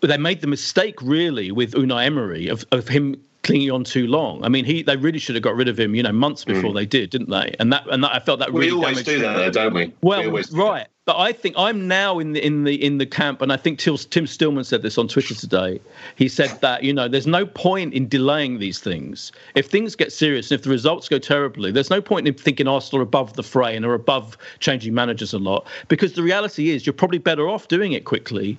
[0.00, 4.44] they made the mistake really with Unai Emery of, of him clinging on too long.
[4.44, 6.70] I mean, he they really should have got rid of him, you know, months before
[6.70, 6.74] mm.
[6.74, 7.54] they did, didn't they?
[7.58, 9.92] And that and that, I felt that we really always do that, though, don't we?
[10.02, 10.86] Well, we right.
[11.04, 13.80] But I think I'm now in the in the in the camp, and I think
[13.80, 15.80] Tim Stillman said this on Twitter today.
[16.14, 19.32] He said that you know there's no point in delaying these things.
[19.56, 22.68] If things get serious and if the results go terribly, there's no point in thinking
[22.68, 26.70] Arsenal are above the fray and are above changing managers a lot because the reality
[26.70, 28.56] is you're probably better off doing it quickly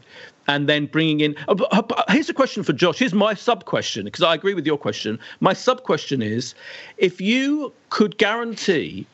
[0.47, 1.35] and then bringing in.
[1.47, 2.99] Uh, uh, here's a question for Josh.
[2.99, 5.19] Here's my sub question because I agree with your question.
[5.39, 6.55] My sub question is
[6.97, 9.05] if you could guarantee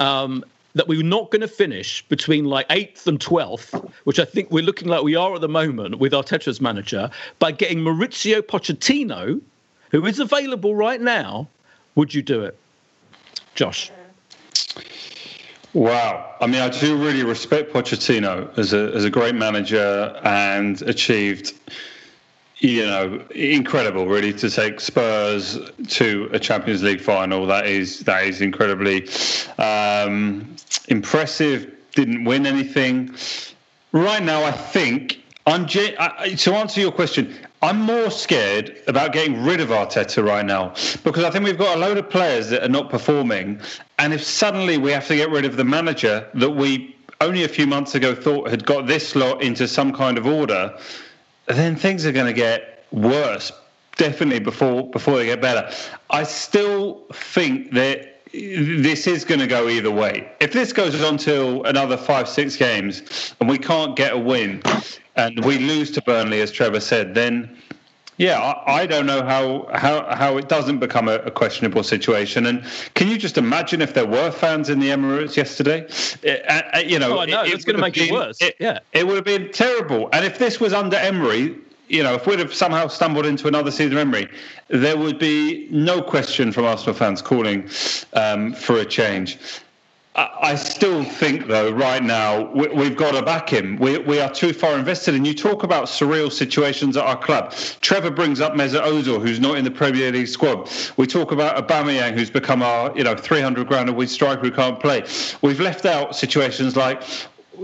[0.00, 3.74] um, that we are not going to finish between like eighth and twelfth,
[4.04, 7.52] which I think we're looking like we are at the moment with Arteta's manager, by
[7.52, 9.40] getting Mauricio Pochettino,
[9.90, 11.48] who is available right now,
[11.94, 12.56] would you do it,
[13.54, 13.90] Josh?
[15.74, 16.34] Wow.
[16.40, 21.52] I mean, I do really respect Pochettino as a as a great manager and achieved,
[22.58, 24.06] you know, incredible.
[24.06, 29.08] Really, to take Spurs to a Champions League final that is that is incredibly
[29.58, 30.56] um,
[30.88, 31.74] impressive.
[31.92, 33.14] Didn't win anything.
[33.92, 37.34] Right now, I think I'm to answer your question.
[37.60, 41.76] I'm more scared about getting rid of Arteta right now because I think we've got
[41.76, 43.60] a load of players that are not performing,
[43.98, 47.48] and if suddenly we have to get rid of the manager that we only a
[47.48, 50.72] few months ago thought had got this lot into some kind of order,
[51.46, 53.50] then things are going to get worse.
[53.96, 55.68] Definitely before before they get better.
[56.10, 60.30] I still think that this is going to go either way.
[60.38, 64.62] If this goes on till another five, six games and we can't get a win
[65.18, 67.58] and we lose to Burnley, as Trevor said, then
[68.18, 72.46] yeah, I, I don't know how, how, how it doesn't become a, a, questionable situation.
[72.46, 75.86] And can you just imagine if there were fans in the Emirates yesterday?
[76.22, 78.42] It, uh, uh, you know, oh, no, it, it's going to make been, it worse.
[78.42, 80.08] It, yeah, it would have been terrible.
[80.12, 81.54] And if this was under Emery,
[81.88, 84.28] you know, if we'd have somehow stumbled into another season of Emery,
[84.66, 87.70] there would be no question from Arsenal fans calling
[88.14, 89.38] um, for a change.
[90.18, 93.76] I still think, though, right now we, have got to back him.
[93.76, 95.14] We, we are too far invested.
[95.14, 97.52] And you talk about surreal situations at our club.
[97.82, 100.68] Trevor brings up Mesut Ozil, who's not in the Premier League squad.
[100.96, 104.50] We talk about Aubameyang, who's become our, you know, 300 grand a week striker who
[104.50, 105.04] can't play.
[105.40, 107.04] We've left out situations like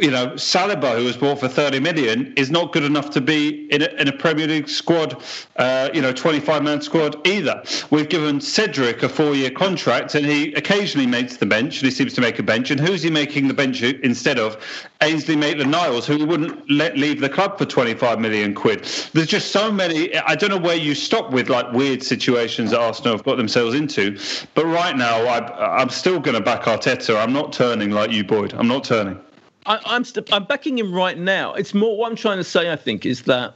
[0.00, 3.66] you know, Saliba, who was bought for 30 million, is not good enough to be
[3.70, 5.22] in a, in a Premier League squad,
[5.56, 7.62] uh, you know, 25 man squad either.
[7.90, 11.90] We've given Cedric a four year contract and he occasionally makes the bench and he
[11.90, 12.70] seems to make a bench.
[12.70, 14.56] And who's he making the bench instead of?
[15.00, 18.84] Ainsley Maitland Niles, who wouldn't let leave the club for 25 million quid.
[19.12, 20.16] There's just so many.
[20.16, 23.74] I don't know where you stop with like weird situations that Arsenal have got themselves
[23.74, 24.18] into.
[24.54, 27.22] But right now, I, I'm still going to back Arteta.
[27.22, 28.54] I'm not turning like you, Boyd.
[28.54, 29.20] I'm not turning.
[29.66, 31.54] I, am I'm, st- I'm backing him right now.
[31.54, 32.70] It's more what I'm trying to say.
[32.70, 33.54] I think is that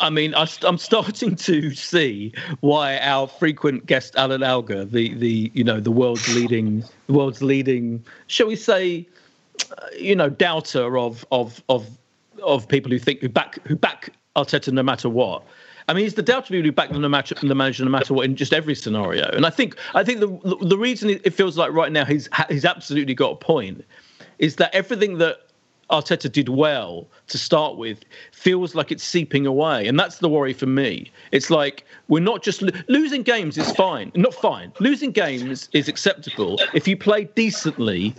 [0.00, 5.50] I mean, I, am starting to see why our frequent guest Alan Alger, the the
[5.54, 9.06] you know the world's leading the world's leading, shall we say,
[9.78, 11.86] uh, you know, doubter of of of
[12.42, 15.42] of people who think who back who back Arteta no matter what.
[15.88, 18.14] I mean, he's the doubter people who back them the, manager, the manager no matter
[18.14, 19.28] what in just every scenario.
[19.30, 22.64] And I think I think the the reason it feels like right now he's he's
[22.64, 23.84] absolutely got a point
[24.40, 25.38] is that everything that
[25.90, 28.00] Arteta did well to start with
[28.32, 29.86] feels like it's seeping away.
[29.86, 31.10] And that's the worry for me.
[31.32, 34.10] It's like we're not just lo- losing games is fine.
[34.14, 34.72] Not fine.
[34.80, 38.14] Losing games is acceptable if you play decently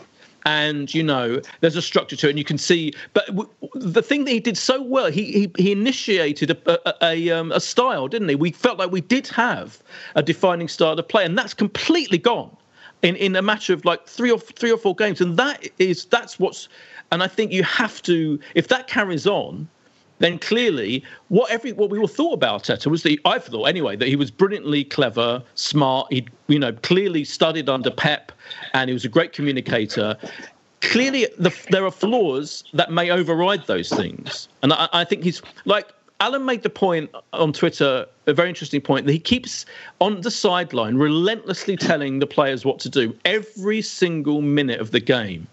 [0.45, 4.01] and you know there's a structure to it and you can see but w- the
[4.01, 7.59] thing that he did so well he he, he initiated a a, a, um, a,
[7.59, 9.83] style didn't he we felt like we did have
[10.15, 12.57] a defining style to play and that's completely gone
[13.03, 16.05] in in a matter of like three or three or four games and that is
[16.05, 16.67] that's what's
[17.11, 19.67] and I think you have to, if that carries on,
[20.19, 23.95] then clearly what every what we all thought about Teta was that I thought anyway
[23.95, 26.07] that he was brilliantly clever, smart.
[26.11, 28.31] He you know clearly studied under Pep,
[28.73, 30.15] and he was a great communicator.
[30.81, 35.41] Clearly, the, there are flaws that may override those things, and I, I think he's
[35.65, 39.65] like Alan made the point on Twitter, a very interesting point, that he keeps
[39.99, 44.99] on the sideline relentlessly telling the players what to do every single minute of the
[44.99, 45.47] game.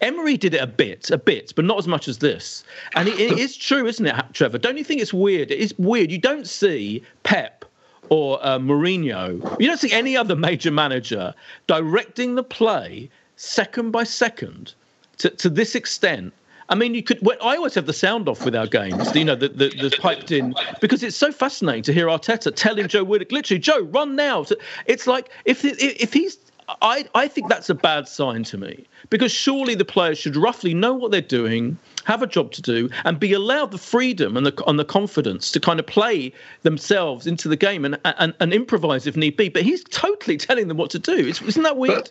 [0.00, 2.64] Emery did it a bit, a bit, but not as much as this.
[2.94, 4.56] And it, it is true, isn't it, Trevor?
[4.56, 5.50] Don't you think it's weird?
[5.50, 6.10] It is weird.
[6.10, 7.66] You don't see Pep
[8.08, 11.34] or uh, Mourinho, you don't see any other major manager
[11.66, 14.72] directing the play second by second
[15.18, 16.32] to, to this extent.
[16.68, 17.18] I mean, you could.
[17.22, 19.96] Well, I always have the sound off with our games, you know, the, the, the
[20.00, 24.16] piped in, because it's so fascinating to hear Arteta telling Joe Willock, literally, Joe, run
[24.16, 24.44] now.
[24.86, 26.38] It's like if if he's
[26.80, 30.72] I, I think that's a bad sign to me because surely the players should roughly
[30.72, 34.46] know what they're doing, have a job to do, and be allowed the freedom and
[34.46, 38.52] the and the confidence to kind of play themselves into the game and and, and
[38.54, 39.48] improvise if need be.
[39.48, 41.16] But he's totally telling them what to do.
[41.16, 42.10] It's, isn't that weird?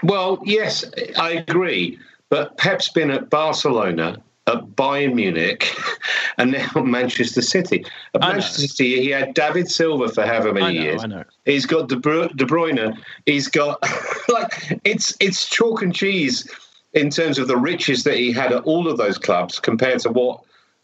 [0.00, 0.84] But, well, yes,
[1.18, 1.98] I agree.
[2.30, 5.74] But Pep's been at Barcelona at Bayern Munich,
[6.38, 7.84] and now Manchester City.
[8.14, 11.04] At Manchester City, he had David Silva for however many I know, years.
[11.04, 11.24] I know.
[11.44, 12.98] He's got De, Bru- De Bruyne.
[13.26, 13.82] He's got
[14.28, 16.50] like it's it's chalk and cheese
[16.94, 20.10] in terms of the riches that he had at all of those clubs compared to
[20.10, 20.40] what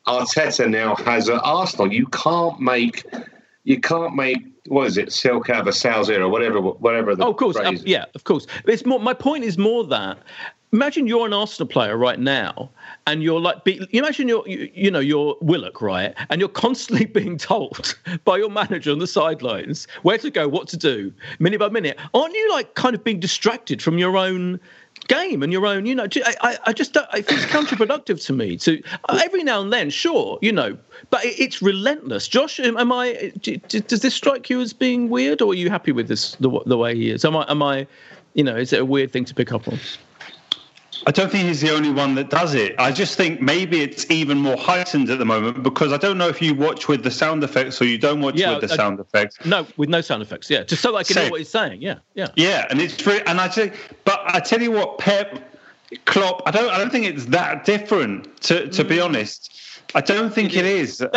[0.06, 1.92] Arteta now has at Arsenal.
[1.92, 3.04] You can't make
[3.64, 7.14] you can't make what is it silk out of a sow's ear or whatever whatever
[7.14, 10.18] the oh, of course uh, yeah of course it's more my point is more that
[10.74, 12.68] imagine you're an Arsenal player right now,
[13.06, 17.06] and you're like, be, imagine you're, you, you, know, you're Willock, right, and you're constantly
[17.20, 21.60] being told by your manager on the sidelines where to go, what to do, minute
[21.60, 21.98] by minute.
[22.12, 24.60] Aren't you like kind of being distracted from your own?
[25.08, 26.06] game and your own you know
[26.40, 28.80] i, I just don't, it feels counterproductive to me to
[29.20, 30.78] every now and then sure you know
[31.10, 35.50] but it, it's relentless josh am i does this strike you as being weird or
[35.50, 37.86] are you happy with this the, the way he is am i am i
[38.34, 39.78] you know is it a weird thing to pick up on
[41.06, 42.74] I don't think he's the only one that does it.
[42.78, 46.28] I just think maybe it's even more heightened at the moment because I don't know
[46.28, 48.98] if you watch with the sound effects or you don't watch yeah, with the sound
[49.00, 49.44] effects.
[49.44, 50.48] No, with no sound effects.
[50.48, 51.24] Yeah, just so I can Same.
[51.24, 51.82] know what he's saying.
[51.82, 52.66] Yeah, yeah, yeah.
[52.70, 53.20] And it's true.
[53.26, 55.42] And I think, but I tell you what, Pep,
[56.06, 56.42] Klopp.
[56.46, 56.70] I don't.
[56.70, 58.40] I don't think it's that different.
[58.42, 58.88] To to mm.
[58.88, 59.50] be honest.
[59.94, 60.98] I don't think it is.
[60.98, 61.12] They um,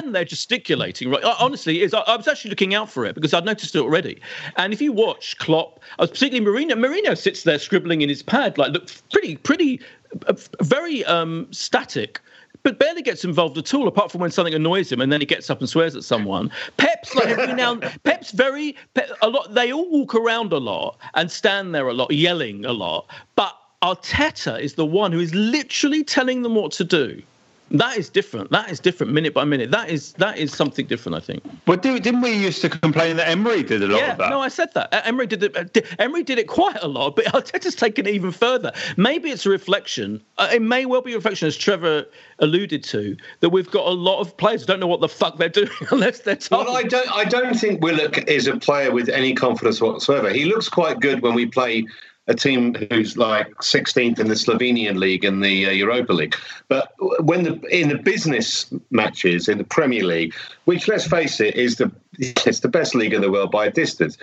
[0.00, 1.10] stand there gesticulating.
[1.10, 3.80] Right, honestly, is I, I, was actually looking out for it because I'd noticed it
[3.80, 4.20] already.
[4.56, 6.72] And if you watch Klopp, I was particularly Mourinho.
[6.72, 9.80] Mourinho sits there scribbling in his pad, like look pretty, pretty,
[10.26, 12.20] uh, very um, static
[12.62, 15.26] but barely gets involved at all, apart from when something annoys him, and then he
[15.26, 16.50] gets up and swears at someone.
[16.76, 19.54] Pep's like every now, Pep's very Pep, a lot.
[19.54, 23.06] They all walk around a lot and stand there a lot, yelling a lot.
[23.34, 27.22] But Arteta is the one who is literally telling them what to do.
[27.70, 28.50] That is different.
[28.50, 29.70] That is different, minute by minute.
[29.70, 31.42] That is that is something different, I think.
[31.66, 34.30] But didn't we used to complain that Emery did a lot yeah, of that?
[34.30, 34.88] No, I said that.
[35.06, 35.86] Emery did it.
[36.00, 38.72] Emery did it quite a lot, but Arteta's taken it even further.
[38.96, 40.20] Maybe it's a reflection.
[40.36, 42.06] Uh, it may well be a reflection, as Trevor
[42.40, 45.38] alluded to, that we've got a lot of players who don't know what the fuck
[45.38, 46.66] they're doing unless they're told.
[46.66, 47.10] Well, I don't.
[47.12, 50.30] I don't think Willock is a player with any confidence whatsoever.
[50.30, 51.86] He looks quite good when we play
[52.30, 56.36] a team who's like 16th in the Slovenian league and the uh, Europa League.
[56.68, 60.32] But when the in the business matches in the Premier League,
[60.64, 63.70] which let's face it is the it's the best league in the world by a
[63.70, 64.16] distance.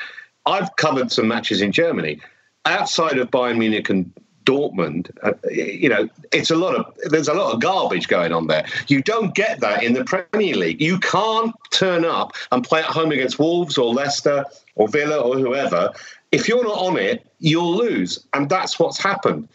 [0.45, 2.21] I've covered some matches in Germany
[2.65, 4.11] outside of Bayern Munich and
[4.47, 8.47] Dortmund, uh, you know, it's a lot of there's a lot of garbage going on
[8.47, 8.65] there.
[8.87, 10.81] You don't get that in the Premier League.
[10.81, 15.37] You can't turn up and play at home against Wolves or Leicester or Villa or
[15.37, 15.91] whoever
[16.31, 18.25] if you're not on it, you'll lose.
[18.33, 19.47] And that's what's happened.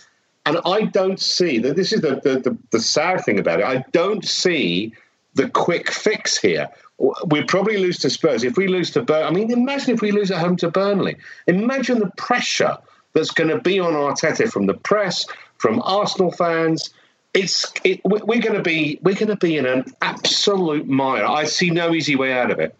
[0.47, 3.67] And I don't see that this is the, the, the, the sad thing about it.
[3.67, 4.93] I don't see
[5.35, 6.69] the quick fix here.
[6.99, 8.45] We'll probably lose to Spurs.
[8.45, 11.17] If we lose to Burnley, I mean, imagine if we lose at home to Burnley.
[11.47, 12.77] Imagine the pressure
[13.13, 15.27] that's going to be on Arteta from the press,
[15.59, 16.91] from Arsenal fans.
[17.35, 21.25] It's it, we're going to be we're going to be in an absolute mire.
[21.25, 22.75] I see no easy way out of it.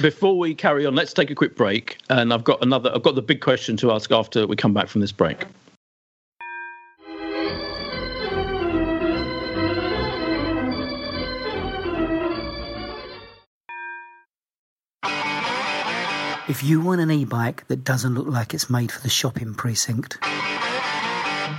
[0.00, 2.90] Before we carry on, let's take a quick break, and I've got another.
[2.94, 5.44] I've got the big question to ask after we come back from this break.
[16.50, 19.54] If you want an e bike that doesn't look like it's made for the shopping
[19.54, 20.18] precinct,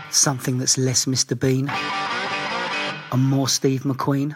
[0.10, 1.40] something that's less Mr.
[1.40, 1.70] Bean
[3.14, 4.36] and more Steve McQueen,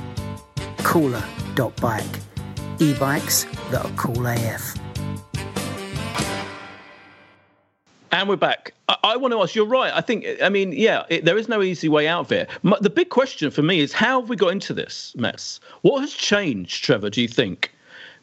[0.91, 2.03] Cooler.bike.
[2.79, 4.75] E-bikes that are cool AF.
[8.11, 8.73] And we're back.
[8.89, 9.55] I, I, want to ask.
[9.55, 9.93] You're right.
[9.95, 10.25] I think.
[10.43, 11.05] I mean, yeah.
[11.07, 12.49] It, there is no easy way out of it.
[12.81, 15.61] the big question for me is how have we got into this mess?
[15.83, 17.09] What has changed, Trevor?
[17.09, 17.73] Do you think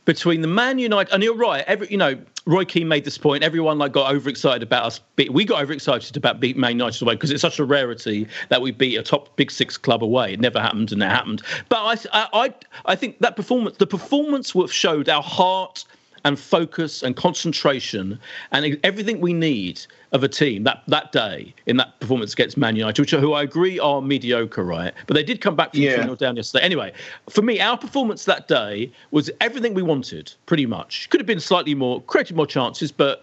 [0.08, 1.62] between the Man United and you're right.
[1.66, 3.44] Every you know, Roy Keane made this point.
[3.44, 5.00] Everyone like got overexcited about us.
[5.30, 8.70] We got overexcited about beat Man United away because it's such a rarity that we
[8.70, 10.32] beat a top Big Six club away.
[10.32, 11.42] It never happened, and it happened.
[11.68, 12.54] But I, I,
[12.86, 15.84] I think that performance, the performance, showed our heart
[16.24, 18.18] and focus and concentration
[18.50, 22.76] and everything we need of a team that, that day in that performance against Man
[22.76, 24.94] United, which who I agree are mediocre, right?
[25.06, 26.06] But they did come back from yeah.
[26.06, 26.64] 3 down yesterday.
[26.64, 26.92] Anyway,
[27.28, 31.10] for me, our performance that day was everything we wanted, pretty much.
[31.10, 33.22] Could have been slightly more, created more chances, but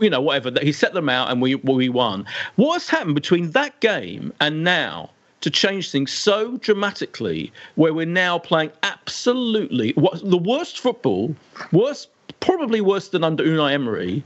[0.00, 0.52] you know, whatever.
[0.60, 2.26] He set them out and we we won.
[2.56, 5.10] What's happened between that game and now?
[5.42, 11.34] to change things so dramatically where we're now playing absolutely what the worst football,
[11.72, 12.08] worst
[12.40, 14.22] probably worse than under Unai Emery.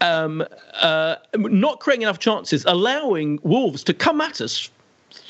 [0.00, 4.70] Um, uh, not creating enough chances, allowing Wolves to come at us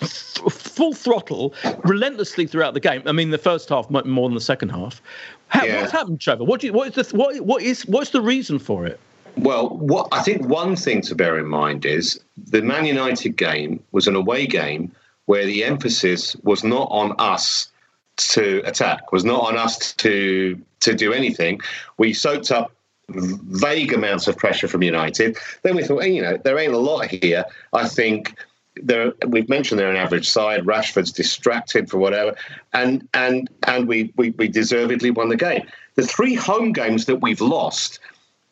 [0.00, 3.02] full throttle, relentlessly throughout the game.
[3.06, 5.00] I mean, the first half more than the second half.
[5.48, 5.80] How, yeah.
[5.80, 6.44] What's happened, Trevor?
[6.44, 8.98] What, do you, what is the what, what is what's the reason for it?
[9.36, 13.82] Well, what I think one thing to bear in mind is the Man United game
[13.92, 14.92] was an away game
[15.26, 17.68] where the emphasis was not on us
[18.16, 21.60] to attack, was not on us to to do anything.
[21.98, 22.72] We soaked up
[23.08, 25.36] vague amounts of pressure from United.
[25.62, 27.44] Then we thought, hey, you know, there ain't a lot here.
[27.72, 28.34] I think
[28.76, 30.64] there, we've mentioned they're an average side.
[30.64, 32.34] Rashford's distracted for whatever,
[32.72, 35.66] and and and we, we we deservedly won the game.
[35.94, 38.00] The three home games that we've lost,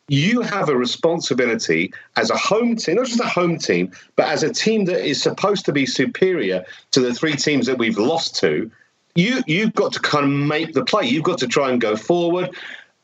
[0.07, 4.43] you have a responsibility as a home team, not just a home team, but as
[4.43, 8.35] a team that is supposed to be superior to the three teams that we've lost
[8.37, 8.71] to
[9.15, 11.05] you you've got to kind of make the play.
[11.05, 12.49] You've got to try and go forward.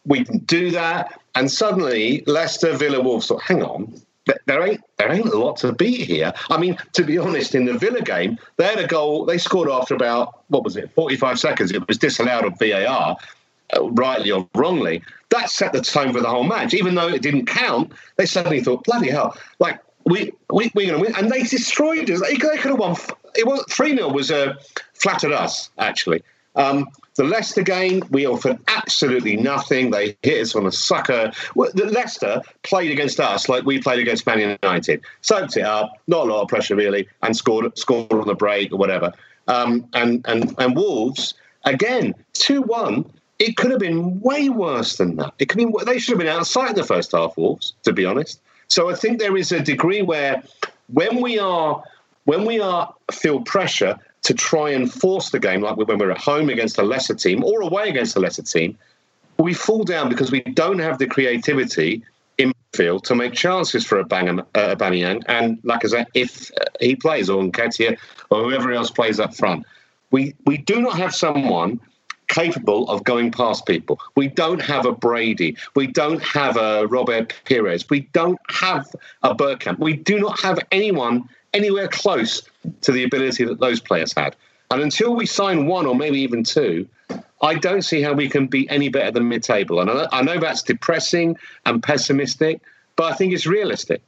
[0.06, 4.02] We can do that, and suddenly Leicester, Villa, Wolves thought, hang on.
[4.46, 6.34] There ain't there ain't a lot to beat here.
[6.50, 9.26] I mean, to be honest, in the Villa game, they had a goal.
[9.26, 11.72] They scored after about what was it, forty five seconds.
[11.72, 13.18] It was disallowed on VAR,
[13.76, 15.02] uh, rightly or wrongly.
[15.30, 16.74] That set the tone for the whole match.
[16.76, 21.04] Even though it didn't count, they suddenly thought, bloody hell, like we we we're going
[21.04, 22.22] to win, and they destroyed us.
[22.22, 22.96] They, could have won.
[23.36, 24.58] It was three 0 was a
[24.94, 26.24] flattered us, actually.
[26.56, 29.92] Um, the Leicester game, we offered absolutely nothing.
[29.92, 31.32] They hit us on a sucker.
[31.56, 35.02] Leicester played against us like we played against Man United.
[35.22, 38.72] Soaked it up, not a lot of pressure really, and scored scored on the break
[38.72, 39.12] or whatever.
[39.48, 41.34] Um, and and and Wolves
[41.66, 43.06] again two one.
[43.40, 45.34] It could have been way worse than that.
[45.40, 45.68] It could be.
[45.86, 47.38] They should have been outside the first half.
[47.38, 48.42] Wolves, to be honest.
[48.68, 50.44] So I think there is a degree where
[50.94, 51.84] when we are
[52.26, 56.18] when we are feel pressure, to try and force the game, like when we're at
[56.18, 58.78] home against a lesser team or away against a lesser team,
[59.38, 62.04] we fall down because we don't have the creativity
[62.38, 67.30] in field to make chances for a Bang, uh, and Lacazette if uh, he plays,
[67.30, 67.98] or Nketiah,
[68.30, 69.66] or whoever else plays up front.
[70.12, 71.80] We we do not have someone
[72.30, 74.00] capable of going past people.
[74.16, 75.58] We don't have a Brady.
[75.76, 77.90] We don't have a Robert Pires.
[77.90, 78.88] We don't have
[79.24, 79.80] a Bergkamp.
[79.80, 82.44] We do not have anyone anywhere close
[82.82, 84.36] to the ability that those players had.
[84.72, 86.88] And until we sign one or maybe even two,
[87.42, 89.80] I don't see how we can be any better than mid table.
[89.80, 92.62] And I know that's depressing and pessimistic,
[92.96, 94.02] but I think it's realistic.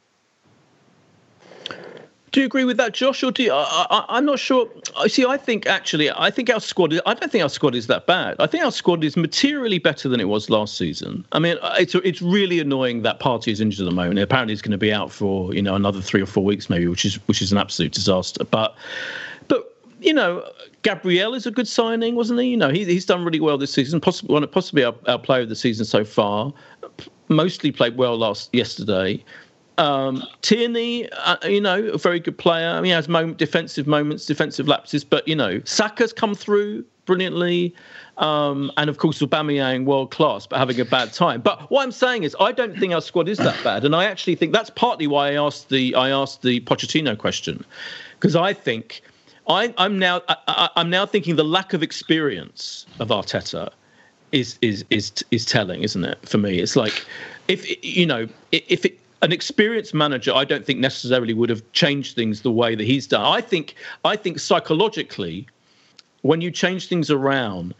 [2.31, 3.23] Do you agree with that, Josh?
[3.23, 4.69] Or do you, I, am not sure.
[4.97, 5.25] I see.
[5.25, 6.93] I think actually, I think our squad.
[7.05, 8.37] I don't think our squad is that bad.
[8.39, 11.25] I think our squad is materially better than it was last season.
[11.33, 14.17] I mean, uh, it's it's really annoying that Partey is injured at the moment.
[14.19, 16.87] Apparently, he's going to be out for you know another three or four weeks, maybe,
[16.87, 18.45] which is which is an absolute disaster.
[18.45, 18.75] But
[19.49, 20.49] but you know,
[20.83, 22.47] Gabriel is a good signing, wasn't he?
[22.47, 23.99] You know, he, he's done really well this season.
[23.99, 26.53] Possibly, possibly our, our player of the season so far.
[27.27, 29.21] Mostly played well last yesterday.
[29.77, 32.69] Um, Tierney, uh, you know, a very good player.
[32.69, 36.85] I mean, he has moment, defensive moments, defensive lapses, but you know, Saka's come through
[37.05, 37.73] brilliantly,
[38.17, 41.41] um, and of course, Aubameyang, world class, but having a bad time.
[41.41, 44.05] But what I'm saying is, I don't think our squad is that bad, and I
[44.05, 47.65] actually think that's partly why I asked the I asked the Pochettino question,
[48.19, 49.01] because I think
[49.47, 53.71] I, am now I, I'm now thinking the lack of experience of Arteta
[54.31, 56.17] is is is is telling, isn't it?
[56.27, 57.05] For me, it's like
[57.47, 62.15] if you know if it an experienced manager, I don't think necessarily would have changed
[62.15, 63.25] things the way that he's done.
[63.25, 65.47] I think I think psychologically,
[66.21, 67.73] when you change things around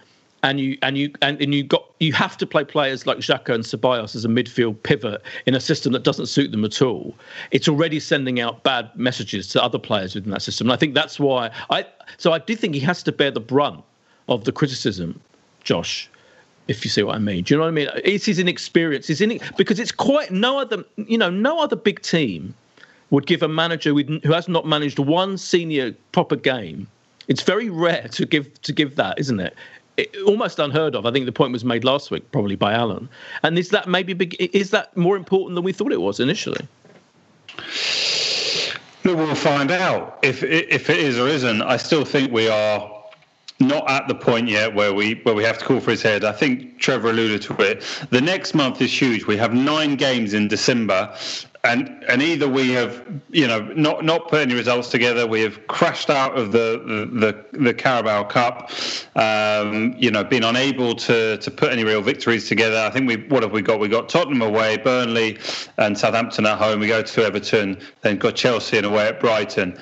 [0.43, 3.53] and you and you and, and you got you have to play players like Xhaka
[3.53, 7.15] and Ceballos as a midfield pivot in a system that doesn't suit them at all.
[7.51, 10.67] It's already sending out bad messages to other players within that system.
[10.67, 11.85] And I think that's why I
[12.17, 13.83] so I do think he has to bear the brunt
[14.29, 15.19] of the criticism,
[15.63, 16.09] Josh
[16.67, 17.43] if you see what I mean.
[17.43, 17.89] Do you know what I mean?
[18.03, 19.09] It's his inexperience.
[19.09, 22.53] It's in because it's quite no other you know no other big team
[23.09, 26.87] would give a manager who has not managed one senior proper game.
[27.27, 29.55] It's very rare to give to give that, isn't it?
[29.97, 30.15] it?
[30.25, 31.05] Almost unheard of.
[31.05, 33.09] I think the point was made last week, probably by Alan.
[33.43, 36.67] And is that maybe big, is that more important than we thought it was initially?
[39.03, 41.61] No, we'll find out if if it is or isn't.
[41.61, 43.00] I still think we are
[43.61, 46.23] not at the point yet where we where we have to call for his head.
[46.23, 47.83] I think Trevor alluded to it.
[48.09, 49.25] The next month is huge.
[49.25, 51.15] We have nine games in December,
[51.63, 55.27] and and either we have you know not not put any results together.
[55.27, 58.71] We have crashed out of the the the, Carabao Cup.
[59.15, 62.77] Um, you know, been unable to to put any real victories together.
[62.77, 63.79] I think we what have we got?
[63.79, 65.37] We got Tottenham away, Burnley,
[65.77, 66.79] and Southampton at home.
[66.79, 69.79] We go to Everton, then got Chelsea and away at Brighton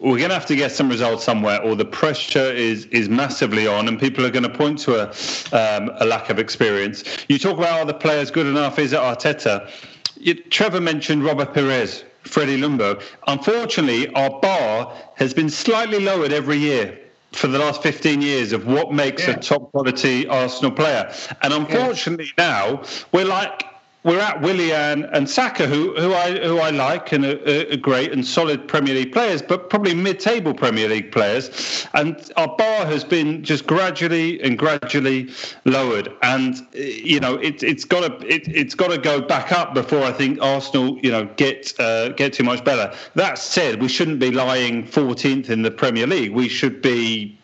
[0.00, 3.66] we're going to have to get some results somewhere, or the pressure is is massively
[3.66, 5.08] on, and people are going to point to a
[5.56, 7.04] um, a lack of experience.
[7.28, 8.78] You talk about are the players good enough?
[8.78, 9.70] Is it Arteta?
[10.16, 13.02] You, Trevor mentioned Robert Pires, Freddie Ljungberg.
[13.26, 16.98] Unfortunately, our bar has been slightly lowered every year
[17.32, 19.34] for the last 15 years of what makes yeah.
[19.34, 21.12] a top quality Arsenal player.
[21.42, 22.44] And unfortunately yeah.
[22.48, 22.82] now
[23.12, 23.64] we're like
[24.04, 28.24] we're at Willian and Saka, who who I who I like and are, great and
[28.24, 31.86] solid Premier League players, but probably mid-table Premier League players.
[31.94, 35.30] And our bar has been just gradually and gradually
[35.64, 39.74] lowered, and you know it, it's got to it, it's got to go back up
[39.74, 42.94] before I think Arsenal you know get uh, get too much better.
[43.14, 46.32] That said, we shouldn't be lying 14th in the Premier League.
[46.32, 47.37] We should be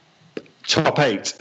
[0.67, 1.35] top eight.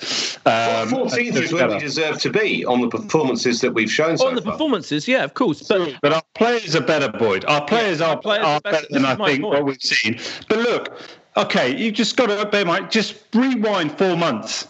[0.45, 4.17] Um, well, 14th is where we deserve to be on the performances that we've shown
[4.17, 4.53] so On the far.
[4.53, 5.63] performances, yeah, of course.
[5.67, 7.45] But, but our players are better, Boyd.
[7.45, 9.43] Our players yeah, are, our players are better than I think point.
[9.43, 10.19] what we've seen.
[10.49, 10.99] But look,
[11.37, 14.67] okay, you've just got to bear in mind, just rewind four months.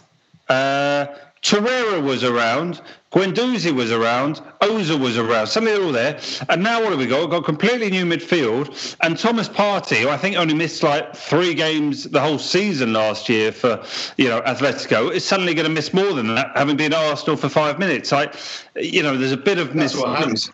[0.48, 1.06] Uh,
[1.44, 2.80] Torreira was around,
[3.12, 5.46] Guendouzi was around, Ozil was around.
[5.46, 6.18] Suddenly they're all there.
[6.48, 7.20] And now what have we got?
[7.20, 8.96] We've got completely new midfield.
[9.02, 13.28] And Thomas Partey, who I think only missed like three games the whole season last
[13.28, 13.84] year for,
[14.16, 17.50] you know, Atletico, is suddenly going to miss more than that, having been Arsenal for
[17.50, 18.10] five minutes.
[18.10, 18.32] I,
[18.74, 19.94] you know, there's a bit of miss.
[19.94, 20.50] what happens.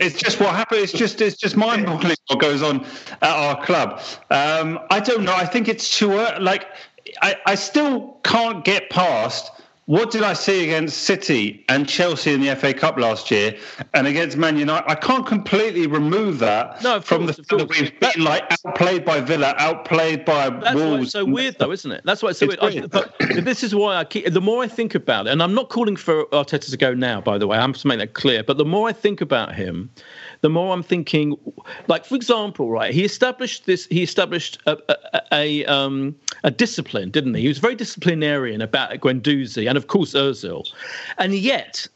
[0.00, 0.82] It's just what happens.
[0.82, 2.84] It's just it's just mind-boggling what goes on
[3.22, 4.00] at our club.
[4.30, 5.34] Um, I don't know.
[5.34, 6.40] I think it's too early.
[6.40, 6.66] Like
[7.22, 9.52] I, I still can't get past
[9.86, 13.56] what did I see against City and Chelsea in the FA Cup last year
[13.94, 14.90] and against Man United?
[14.90, 19.04] I can't completely remove that no, from course, the fact that we've been like outplayed
[19.04, 20.90] by Villa, outplayed by That's Wolves.
[20.90, 22.02] Why it's so weird, though, isn't it?
[22.04, 22.74] That's why it's so it's weird.
[22.74, 22.90] weird.
[22.90, 23.14] but
[23.44, 24.26] this is why I keep.
[24.26, 27.20] The more I think about it, and I'm not calling for Arteta to go now,
[27.20, 27.56] by the way.
[27.56, 28.42] I'm to make that clear.
[28.42, 29.90] But the more I think about him,
[30.40, 31.36] the more I'm thinking,
[31.88, 32.92] like for example, right?
[32.92, 33.86] He established this.
[33.86, 36.14] He established a a, a, um,
[36.44, 37.42] a discipline, didn't he?
[37.42, 40.64] He was very disciplinarian about Guendouzi and of course Özil,
[41.18, 41.88] and yet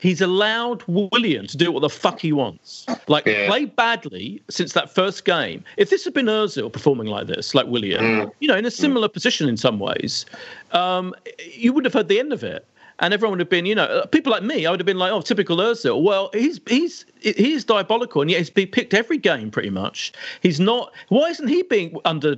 [0.00, 2.86] he's allowed William to do what the fuck he wants.
[3.06, 3.46] Like yeah.
[3.46, 5.62] play badly since that first game.
[5.76, 8.32] If this had been Özil performing like this, like William, mm.
[8.40, 9.12] you know, in a similar mm.
[9.12, 10.26] position in some ways,
[10.72, 11.14] um,
[11.52, 12.66] you wouldn't have heard the end of it
[13.00, 14.98] and everyone would have been, you know, uh, people like me, I would have been
[14.98, 16.02] like, oh, typical Özil.
[16.02, 20.12] Well, he's he's he's diabolical, and yet he's been picked every game pretty much.
[20.42, 20.92] He's not.
[21.08, 22.36] Why isn't he being under?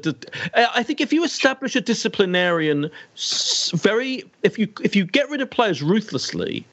[0.54, 2.90] I think if you establish a disciplinarian,
[3.74, 6.64] very if you if you get rid of players ruthlessly,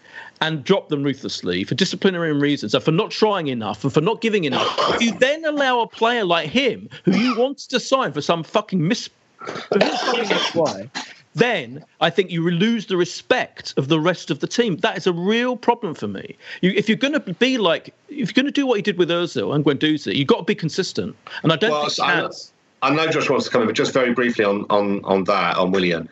[0.41, 4.21] and drop them ruthlessly for disciplinary reasons and for not trying enough and for not
[4.21, 8.13] giving enough, if you then allow a player like him, who you want to sign
[8.13, 9.09] for some fucking mis
[10.53, 10.89] why,
[11.35, 14.77] then I think you lose the respect of the rest of the team.
[14.77, 16.35] That is a real problem for me.
[16.61, 18.97] You, if you're going to be like, if you're going to do what you did
[18.97, 21.15] with Ozil and Guendouzi, you've got to be consistent.
[21.43, 22.31] And I don't Well, think so I know,
[22.81, 25.57] I know Josh wants to come in, but just very briefly on on on that
[25.57, 26.09] on William,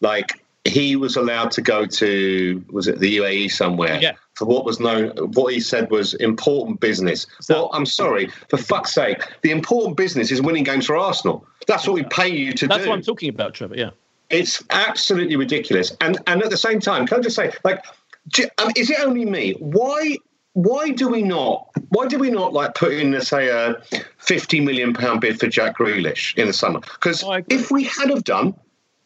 [0.00, 4.12] like he was allowed to go to was it the UAE somewhere Yeah.
[4.34, 7.26] for what was known what he said was important business.
[7.48, 11.46] well, I'm sorry, for fuck's sake, the important business is winning games for Arsenal.
[11.66, 12.68] That's what we pay you to That's do.
[12.68, 13.74] That's what I'm talking about, Trevor.
[13.76, 13.90] Yeah.
[14.30, 15.96] It's absolutely ridiculous.
[16.00, 17.84] And and at the same time, can I just say, like,
[18.28, 19.54] do, um, is it only me?
[19.58, 20.16] Why
[20.54, 21.68] why do we not?
[21.90, 23.80] Why do we not like put in, let's say, a
[24.18, 26.80] fifty million pound bid for Jack Grealish in the summer?
[26.80, 28.54] Because if we had have done,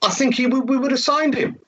[0.03, 1.59] I think he would, we would have signed him.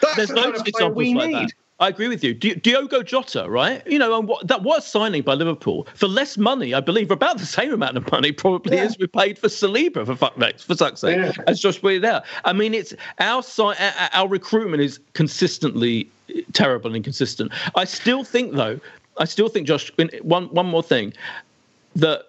[0.00, 1.48] That's There's the kind of of player examples we like need.
[1.48, 1.52] that.
[1.78, 2.32] I agree with you.
[2.32, 3.86] Di- Diogo Jota, right?
[3.86, 7.36] You know, and what, that was signing by Liverpool for less money, I believe, about
[7.38, 11.00] the same amount of money probably as we paid for Saliba for fuck for fuck's
[11.00, 12.24] sake, as Josh pointed out.
[12.44, 13.42] I mean, it's our,
[14.12, 16.08] our recruitment is consistently
[16.54, 17.52] terrible and inconsistent.
[17.74, 18.80] I still think, though,
[19.18, 21.12] I still think, Josh, one one more thing
[21.94, 22.28] that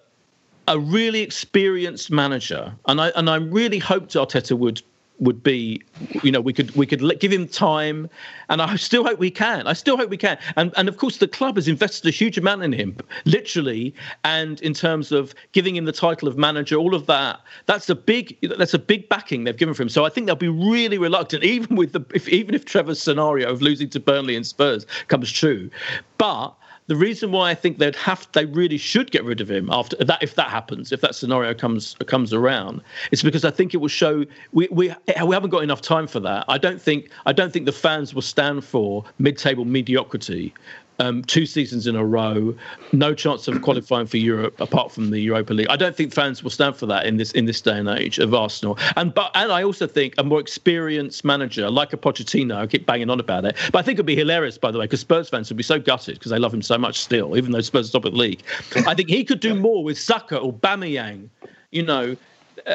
[0.68, 4.82] a really experienced manager, and I and I really hoped Arteta would
[5.20, 5.82] would be,
[6.24, 8.10] you know, we could we could give him time,
[8.50, 9.68] and I still hope we can.
[9.68, 10.38] I still hope we can.
[10.56, 13.94] And and of course, the club has invested a huge amount in him, literally,
[14.24, 17.40] and in terms of giving him the title of manager, all of that.
[17.66, 19.90] That's a big that's a big backing they've given for him.
[19.90, 23.50] So I think they'll be really reluctant, even with the if, even if Trevor's scenario
[23.50, 25.70] of losing to Burnley and Spurs comes true,
[26.18, 26.56] but
[26.88, 29.96] the reason why I think they'd have they really should get rid of him after
[29.98, 32.82] that if that happens if that scenario comes comes around
[33.12, 36.20] it's because I think it will show we we we haven't got enough time for
[36.22, 36.46] that.
[36.48, 40.54] I don't think I don't think the fans will stand for mid-table mediocrity
[41.00, 42.56] um, two seasons in a row,
[42.92, 45.68] no chance of qualifying for Europe apart from the Europa League.
[45.70, 48.20] I don't think fans will stand for that in this in this day and age
[48.20, 48.78] of Arsenal.
[48.96, 52.56] And but and I also think a more experienced manager like a Pochettino.
[52.56, 54.86] I keep banging on about it, but I think it'd be hilarious by the way
[54.86, 57.52] because Spurs fans would be so gutted because they love him so much still, even
[57.52, 58.42] though Spurs are top of the league.
[58.88, 61.30] I think he could do more with Saka Aubameyang,
[61.72, 62.16] you know,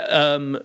[0.08, 0.60] um,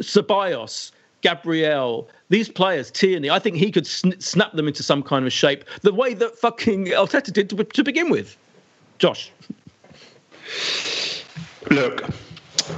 [0.00, 0.92] Ceballos.
[1.22, 5.32] Gabriel, these players, Tierney, I think he could sn- snap them into some kind of
[5.34, 8.38] shape the way that fucking Arteta did to, to begin with.
[8.98, 9.30] Josh.
[11.70, 12.00] Look,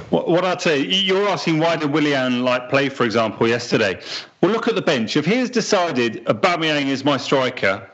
[0.09, 4.01] what, I'd say, you're asking why did Willian like play, for example, yesterday?
[4.41, 5.15] Well, look at the bench.
[5.15, 7.89] If he has decided Aubameyang is my striker,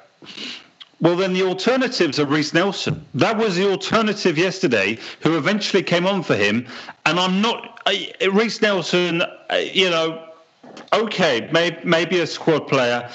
[1.00, 3.06] well, then the alternatives are Reiss Nelson.
[3.14, 6.66] That was the alternative yesterday, who eventually came on for him.
[7.06, 9.22] And I'm not I, Reiss Nelson.
[9.22, 10.28] uh, You know,
[10.94, 13.10] okay, may, maybe a squad player.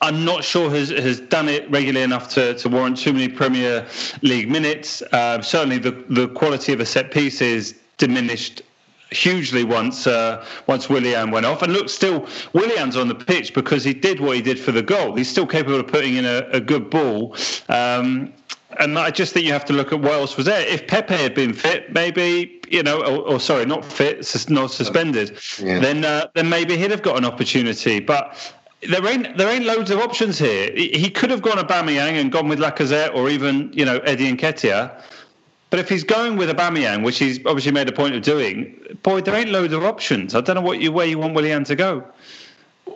[0.00, 3.86] I'm not sure has has done it regularly enough to, to warrant too many Premier
[4.22, 5.02] League minutes.
[5.12, 8.62] Uh, certainly, the the quality of a set piece is diminished
[9.10, 11.62] hugely once uh, once Willian went off.
[11.62, 14.82] And look, still Willian's on the pitch because he did what he did for the
[14.82, 15.14] goal.
[15.14, 17.36] He's still capable of putting in a, a good ball.
[17.68, 18.32] Um,
[18.78, 20.66] and I just think you have to look at what else was there.
[20.66, 24.18] If Pepe had been fit, maybe you know, or, or sorry, not fit,
[24.48, 25.80] not suspended, Yeah.
[25.80, 28.00] then uh, then maybe he'd have got an opportunity.
[28.00, 28.36] But
[28.88, 30.70] there ain't there ain't loads of options here.
[30.74, 34.38] He, could have gone Aubameyang and gone with Lacazette or even you know Eddie and
[34.38, 35.02] Nketiah.
[35.70, 38.74] But if he's going with a Aubameyang, which he's obviously made a point of doing,
[39.02, 40.34] boy, there ain't loads of options.
[40.34, 42.04] I don't know what you where you want Willian to go.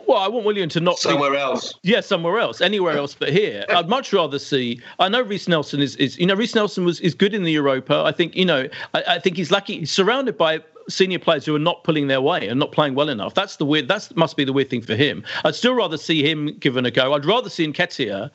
[0.07, 1.73] Well, I want William to not somewhere else.
[1.83, 3.65] Yeah, somewhere else, anywhere else but here.
[3.69, 4.81] I'd much rather see.
[4.99, 7.51] I know Reiss Nelson is, is you know, Reiss Nelson was is good in the
[7.51, 8.03] Europa.
[8.05, 9.79] I think you know, I, I think he's lucky.
[9.79, 13.09] He's surrounded by senior players who are not pulling their way and not playing well
[13.09, 13.33] enough.
[13.33, 13.87] That's the weird.
[13.87, 15.23] That must be the weird thing for him.
[15.43, 17.13] I'd still rather see him given a go.
[17.13, 18.29] I'd rather see Nketiah,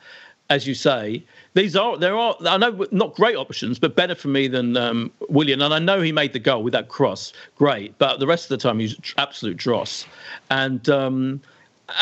[0.49, 1.23] as you say.
[1.53, 5.11] These are there are I know not great options, but better for me than um,
[5.29, 5.61] William.
[5.61, 7.97] And I know he made the goal with that cross, great.
[7.97, 10.05] But the rest of the time he's absolute dross,
[10.49, 11.41] and um,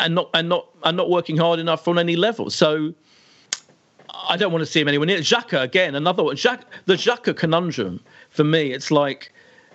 [0.00, 2.50] and not and not and not working hard enough on any level.
[2.50, 2.94] So
[4.28, 5.18] I don't want to see him anywhere near.
[5.18, 6.36] Xhaka again, another one.
[6.36, 9.32] Xhaka, the Xhaka conundrum for me, it's like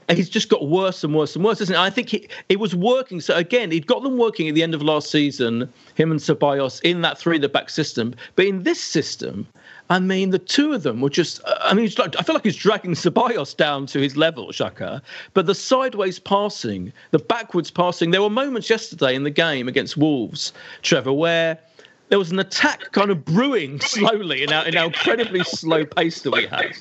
[0.09, 1.80] he's just got worse and worse and worse, isn't it?
[1.80, 3.22] I think he, it was working.
[3.22, 6.82] So again, he'd got them working at the end of last season, him and Ceballos
[6.84, 8.13] in that three the back system.
[8.36, 9.47] But in this system,
[9.90, 11.42] I mean, the two of them were just.
[11.62, 15.02] I mean, like, I feel like he's dragging Ceballos down to his level, Xhaka.
[15.36, 19.96] But the sideways passing, the backwards passing, there were moments yesterday in the game against
[19.96, 21.60] Wolves, Trevor, where
[22.10, 26.22] there was an attack kind of brewing slowly in our, in our incredibly slow pace
[26.24, 26.72] that we had.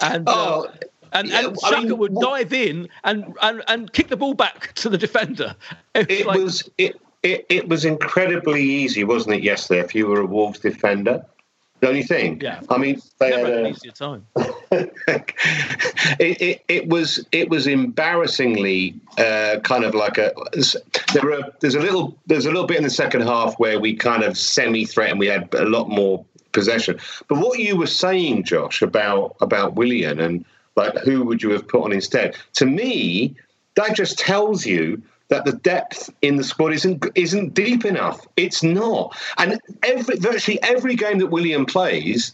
[0.00, 0.68] And, uh,
[1.12, 4.72] and, yeah, and I mean, would dive in and, and, and kick the ball back
[4.76, 5.54] to the defender.
[5.94, 7.00] It was It like- was it.
[7.22, 11.24] it, it was incredibly easy, wasn't it, yesterday, if you were a Wolves defender?
[11.80, 12.42] Don't you think?
[12.42, 12.60] Yeah.
[12.70, 14.26] I mean, they Never had an easier time.
[14.70, 20.32] it, it, it was it was embarrassingly uh, kind of like a
[21.12, 23.94] there are there's a little there's a little bit in the second half where we
[23.94, 26.98] kind of semi threatened we had a lot more possession
[27.28, 31.68] but what you were saying Josh about about Willian and like who would you have
[31.68, 33.34] put on instead to me
[33.76, 38.62] that just tells you that the depth in the squad isn't isn't deep enough it's
[38.62, 42.32] not and every virtually every game that William plays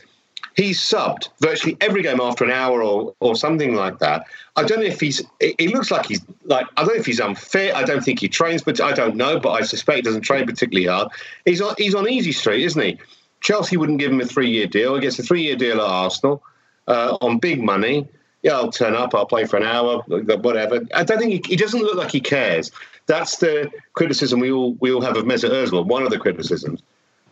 [0.54, 4.26] he's subbed virtually every game after an hour or, or something like that.
[4.56, 5.22] I don't know if he's.
[5.40, 6.66] It looks like he's like.
[6.76, 7.74] I don't know if he's unfit.
[7.74, 9.38] I don't think he trains, but I don't know.
[9.38, 11.08] But I suspect he doesn't train particularly hard.
[11.44, 11.74] He's on.
[11.78, 12.98] He's on easy street, isn't he?
[13.40, 14.94] Chelsea wouldn't give him a three-year deal.
[14.94, 16.42] He gets a three-year deal at Arsenal
[16.86, 18.06] uh, on big money.
[18.42, 19.14] Yeah, I'll turn up.
[19.14, 20.80] I'll play for an hour, whatever.
[20.94, 22.70] I don't think he, he doesn't look like he cares.
[23.06, 25.86] That's the criticism we all we all have of Mesut Ozil.
[25.86, 26.82] One of the criticisms.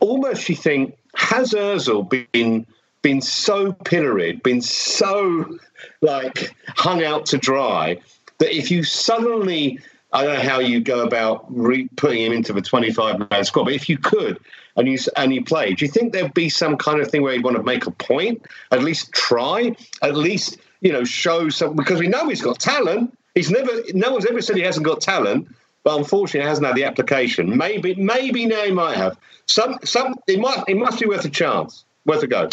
[0.01, 2.67] Almost, you think has Ozil been
[3.03, 5.59] been so pilloried, been so
[6.01, 7.99] like hung out to dry
[8.39, 9.79] that if you suddenly,
[10.13, 13.65] I don't know how you go about re- putting him into the 25 man squad,
[13.65, 14.39] but if you could
[14.77, 17.33] and you and you play, do you think there'd be some kind of thing where
[17.33, 21.77] he'd want to make a point, at least try, at least you know show some
[21.77, 23.17] because we know he's got talent.
[23.35, 25.49] He's never, no one's ever said he hasn't got talent.
[25.83, 27.57] But unfortunately, hasn't had the application.
[27.57, 29.17] Maybe, maybe now he might have.
[29.47, 30.15] Some, some.
[30.27, 30.63] It might.
[30.69, 31.85] It must be worth a chance.
[32.05, 32.51] Worth a go.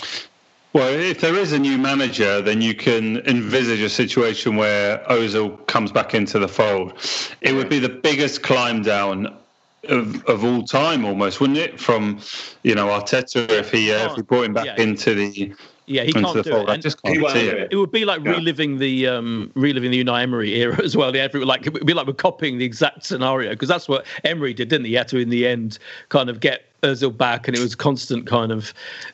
[0.71, 5.65] Well, if there is a new manager, then you can envisage a situation where Ozil
[5.67, 6.93] comes back into the fold.
[7.41, 9.35] It would be the biggest climb down
[9.89, 11.79] of, of all time, almost, wouldn't it?
[11.79, 12.19] From
[12.63, 14.81] you know Arteta, if he uh, if he brought him back Yeah.
[14.81, 15.53] into the
[15.87, 16.69] Yeah, he can't do it.
[16.69, 17.69] I just can't see it.
[17.71, 18.31] It would be like Yeah.
[18.31, 21.11] reliving the um, reliving the Unai Emery era as well.
[21.11, 24.05] The every like it would be like we're copying the exact scenario because that's what
[24.25, 24.91] Emery did, didn't he?
[24.91, 25.79] He had to in the end
[26.09, 28.73] kind of get Özil back, and it was constant kind of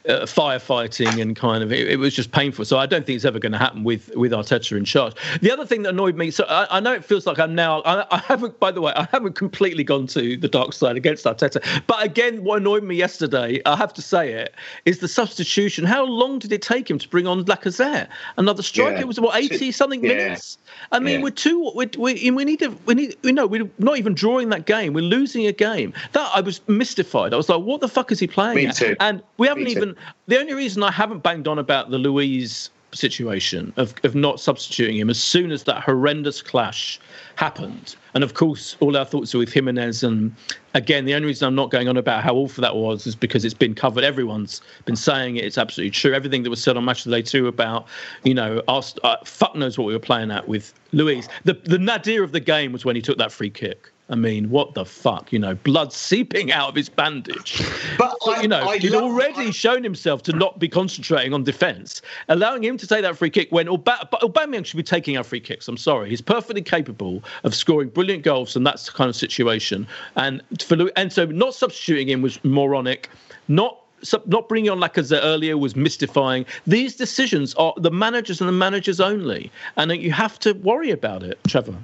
[0.09, 2.65] uh, firefighting and kind of it, it was just painful.
[2.65, 5.13] So I don't think it's ever going to happen with with Arteta in charge.
[5.41, 7.81] The other thing that annoyed me, so I, I know it feels like I'm now
[7.83, 11.25] I, I haven't by the way I haven't completely gone to the dark side against
[11.25, 14.53] Arteta, but again, what annoyed me yesterday, I have to say it,
[14.85, 15.85] is the substitution.
[15.85, 18.07] How long did it take him to bring on Lacazette?
[18.37, 18.95] Another striker.
[18.95, 19.01] Yeah.
[19.01, 20.13] It was what eighty something Yeah.
[20.15, 20.57] minutes.
[20.91, 21.23] I mean, Yeah.
[21.23, 21.71] we're two.
[21.75, 22.69] We, we, we need to.
[22.85, 23.15] We need.
[23.23, 24.93] You know we're not even drawing that game.
[24.93, 25.93] We're losing a game.
[26.13, 27.33] That I was mystified.
[27.33, 28.55] I was like, what the fuck is he playing?
[28.55, 28.75] Me at?
[28.75, 28.95] too.
[28.99, 29.79] And we haven't Me too.
[29.79, 29.95] even.
[30.27, 34.97] The only reason I haven't banged on about the Luiz situation of, of not substituting
[34.97, 36.99] him as soon as that horrendous clash
[37.35, 37.95] happened.
[38.13, 40.03] And of course, all our thoughts are with Jimenez.
[40.03, 40.35] And
[40.75, 43.43] again, the only reason I'm not going on about how awful that was is because
[43.43, 44.03] it's been covered.
[44.03, 45.45] Everyone's been saying it.
[45.45, 46.13] It's absolutely true.
[46.13, 47.87] Everything that was said on Match of the Day too about,
[48.23, 51.27] you know, us, uh, fuck knows what we were playing at with Luiz.
[51.45, 53.91] The the nadir of the game was when he took that free kick.
[54.09, 55.31] I mean, what the fuck?
[55.31, 57.63] You know, blood seeping out of his bandage.
[57.97, 61.43] But So, you know, I he'd love- already shown himself to not be concentrating on
[61.43, 65.23] defence, allowing him to take that free kick when Aubame- Aubameyang should be taking our
[65.23, 65.67] free kicks.
[65.67, 69.87] I'm sorry, he's perfectly capable of scoring brilliant goals in that kind of situation.
[70.15, 73.09] And for and so not substituting him was moronic.
[73.47, 76.45] Not sub- not bringing on Lacazette earlier was mystifying.
[76.67, 81.23] These decisions are the managers and the managers only, and you have to worry about
[81.23, 81.75] it, Trevor.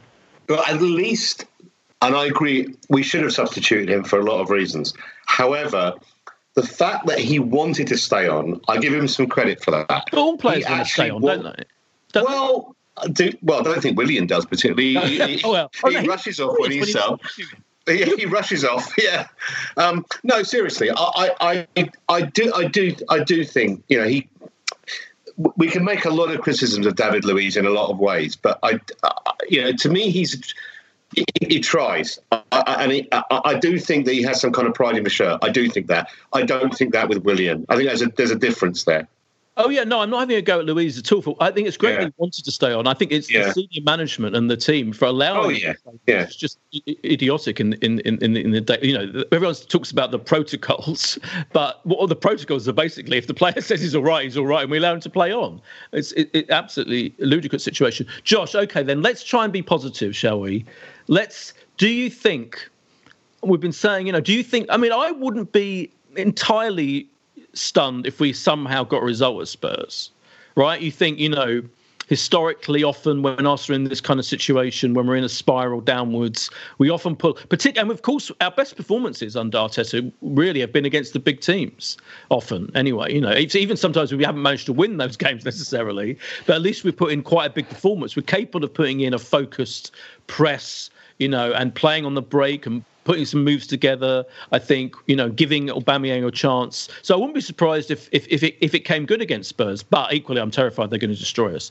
[0.47, 1.45] But at least,
[2.01, 4.93] and I agree, we should have substituted him for a lot of reasons.
[5.25, 5.93] However,
[6.55, 9.87] the fact that he wanted to stay on, I give him some credit for that.
[9.87, 11.57] But all players He want to stay on, wa- don't
[12.13, 12.21] they?
[12.21, 14.95] well, I do, well, I don't think William does particularly.
[15.07, 15.71] He, he- Oh, well.
[15.83, 17.21] Oh, he he- rushes off when he's sub.
[17.87, 18.93] Yeah, he rushes off.
[19.01, 19.27] Yeah.
[19.75, 20.95] Um, no, seriously, I,
[21.41, 24.29] I, I, I do, I do, I do think you know he.
[25.55, 28.35] We can make a lot of criticisms of David Luiz in a lot of ways,
[28.35, 29.11] but I, I
[29.49, 30.53] you know, to me, he's
[31.15, 34.51] he, he tries, I, I, and he, I, I do think that he has some
[34.51, 35.39] kind of pride in the shirt.
[35.41, 36.09] I do think that.
[36.33, 37.65] I don't think that with William.
[37.69, 39.07] I think there's a there's a difference there.
[39.61, 41.35] Oh yeah, no, I'm not having a go at Luiz at all.
[41.41, 42.03] I think it's great Yeah.
[42.05, 42.87] that he wanted to stay on.
[42.87, 43.47] I think it's Yeah.
[43.47, 45.45] the senior management and the team for allowing.
[45.45, 46.21] Oh him yeah, yeah.
[46.21, 46.59] It's just
[47.03, 48.77] idiotic in in in in the, in the day.
[48.81, 51.19] You know, everyone talks about the protocols,
[51.51, 54.37] but what are the protocols are basically if the player says he's all right, he's
[54.37, 55.61] all right, and we allow him to play on.
[55.91, 58.07] It's it, it absolutely ludicrous situation.
[58.23, 60.63] Josh, okay, then let's try and be positive, shall we?
[61.09, 61.53] Let's.
[61.77, 62.69] Do you think?
[63.43, 64.67] we've been saying, you know, do you think?
[64.69, 67.07] I mean, I wouldn't be entirely
[67.53, 70.11] stunned if we somehow got a result at Spurs,
[70.55, 70.81] right?
[70.81, 71.63] You think, you know,
[72.07, 75.79] historically, often when us are in this kind of situation, when we're in a spiral
[75.79, 76.49] downwards,
[76.79, 80.85] we often pull, particularly, and of course, our best performances under Arteta really have been
[80.85, 81.97] against the big teams,
[82.29, 83.13] often, anyway.
[83.13, 86.83] You know, even sometimes we haven't managed to win those games necessarily, but at least
[86.83, 88.15] we put in quite a big performance.
[88.15, 89.91] We're capable of putting in a focused
[90.27, 90.89] press
[91.19, 94.23] you know, and playing on the break and putting some moves together.
[94.51, 96.89] I think you know giving Aubameyang a chance.
[97.01, 99.83] So I wouldn't be surprised if if if it, if it came good against Spurs.
[99.83, 101.69] But equally, I'm terrified they're going to destroy us.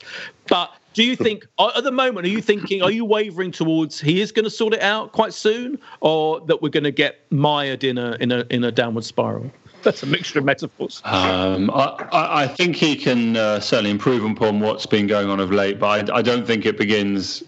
[0.49, 4.21] But do you think at the moment are you thinking are you wavering towards he
[4.21, 7.85] is going to sort it out quite soon, or that we're going to get mired
[7.85, 9.51] in a in a in a downward spiral?
[9.85, 11.01] That's a mixture of metaphors.
[11.05, 15.53] Um, I, I, think he can uh, certainly improve upon what's been going on of
[15.53, 17.45] late, but I, I don't think it begins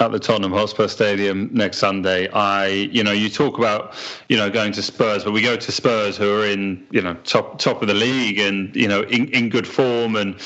[0.00, 2.28] at the Tottenham Hotspur Stadium next Sunday.
[2.30, 3.94] I, you know, you talk about,
[4.28, 7.14] you know, going to Spurs, but we go to Spurs who are in, you know,
[7.24, 10.36] top top of the league and you know in, in good form and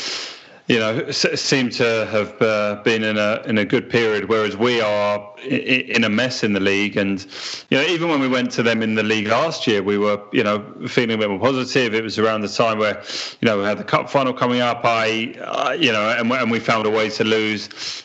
[0.68, 4.82] you know seem to have uh, been in a in a good period, whereas we
[4.82, 6.96] are in a mess in the league.
[6.96, 7.24] And
[7.70, 10.20] you know, even when we went to them in the league last year, we were
[10.30, 11.94] you know feeling a bit more positive.
[11.94, 13.02] It was around the time where
[13.40, 14.82] you know we had the cup final coming up.
[14.84, 18.04] I, uh, you know, and, and we found a way to lose.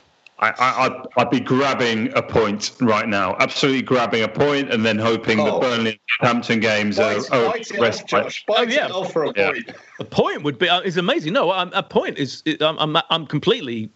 [0.52, 4.98] I, would I'd be grabbing a point right now, absolutely grabbing a point, and then
[4.98, 5.46] hoping oh.
[5.46, 8.08] the Burnley Hampton games bite, are, are rest.
[8.08, 9.52] Josh, oh yeah, for a yeah.
[9.52, 9.72] point.
[10.00, 11.34] A point would be uh, is amazing.
[11.34, 13.90] No, um, a point is I'm I'm, I'm completely.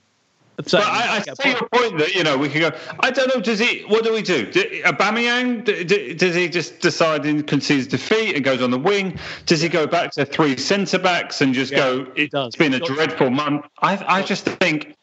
[0.58, 2.72] But I, I see your point that you know we can go.
[3.02, 3.39] I don't know.
[3.39, 3.82] Does he?
[3.82, 4.52] What do we do?
[4.52, 6.18] do Aubameyang?
[6.18, 9.20] does he just decide and concedes defeat and goes on the wing?
[9.45, 12.08] Does he go back to three centre backs and just yeah, go?
[12.16, 13.68] It, has been a dreadful month.
[13.84, 14.97] I I just think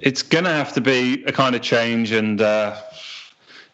[0.00, 2.12] it's going to have to be a kind of change.
[2.12, 2.80] And uh,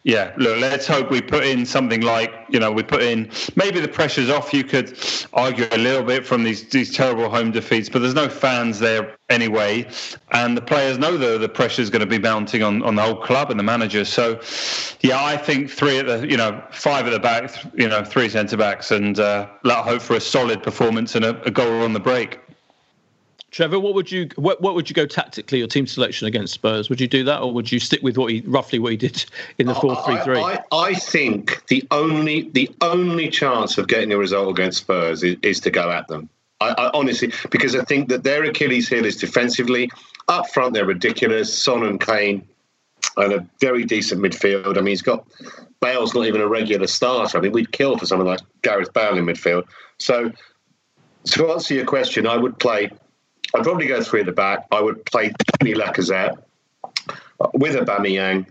[0.05, 3.79] yeah, look, let's hope we put in something like, you know, we put in maybe
[3.79, 4.53] the pressure's off.
[4.53, 4.99] You could
[5.33, 9.17] argue a little bit from these, these terrible home defeats, but there's no fans there
[9.31, 9.87] anyway.
[10.31, 13.01] And the players know that the pressure is going to be mounting on, on the
[13.01, 14.05] whole club and the manager.
[14.05, 14.39] So,
[15.01, 18.29] yeah, I think three at the, you know, five at the back, you know, three
[18.29, 21.93] centre backs, and uh, let hope for a solid performance and a, a goal on
[21.93, 22.39] the break.
[23.55, 26.89] Trevor, what would you what, what would you go tactically your team selection against Spurs?
[26.89, 29.23] Would you do that, or would you stick with what he roughly what he did
[29.59, 30.43] in the four three three?
[30.73, 35.61] I think the only the only chance of getting a result against Spurs is, is
[35.61, 36.27] to go at them.
[36.59, 39.89] I, I, honestly, because I think that their Achilles heel is defensively.
[40.27, 41.57] Up front, they're ridiculous.
[41.57, 42.45] Son and Kane,
[43.15, 44.77] and a very decent midfield.
[44.77, 45.25] I mean, he's got
[45.79, 47.37] Bale's not even a regular starter.
[47.37, 49.63] I mean, we'd kill for someone like Gareth Bale in midfield.
[49.97, 50.33] So,
[51.23, 52.91] to answer your question, I would play
[53.55, 54.65] I'd probably go three at the back.
[54.71, 56.37] I would play Tony Lacazette
[56.83, 58.47] uh, with Aubameyang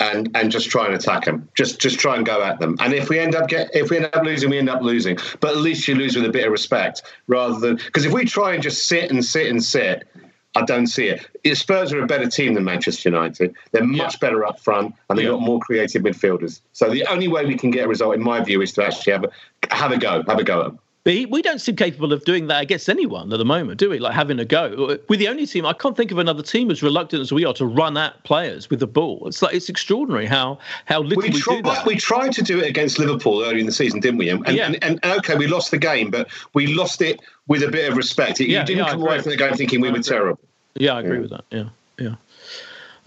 [0.00, 1.48] and and just try and attack them.
[1.54, 2.76] Just just try and go at them.
[2.80, 5.18] And if we end up get if we end up losing, we end up losing.
[5.40, 8.24] But at least you lose with a bit of respect rather than because if we
[8.24, 10.08] try and just sit and sit and sit,
[10.54, 11.26] I don't see it.
[11.56, 13.54] Spurs are a better team than Manchester United.
[13.70, 14.18] They're much yeah.
[14.20, 15.32] better up front and they've yeah.
[15.32, 16.60] got more creative midfielders.
[16.72, 19.12] So the only way we can get a result, in my view, is to actually
[19.12, 19.30] have a
[19.74, 20.78] have a go, have a go at them.
[21.04, 23.90] But he, we don't seem capable of doing that against anyone at the moment, do
[23.90, 23.98] we?
[23.98, 24.98] Like having a go.
[25.08, 25.66] We're the only team.
[25.66, 28.70] I can't think of another team as reluctant as we are to run at players
[28.70, 29.26] with the ball.
[29.26, 31.84] It's like it's extraordinary how how little we, we do that.
[31.86, 34.28] We tried to do it against Liverpool early in the season, didn't we?
[34.28, 34.66] And, yeah.
[34.66, 37.90] and, and, and, okay, we lost the game, but we lost it with a bit
[37.90, 38.38] of respect.
[38.38, 40.40] Yeah, you didn't yeah, come away from the game thinking we were terrible.
[40.74, 41.20] Yeah, I agree yeah.
[41.20, 41.44] with that.
[41.50, 42.14] Yeah, yeah.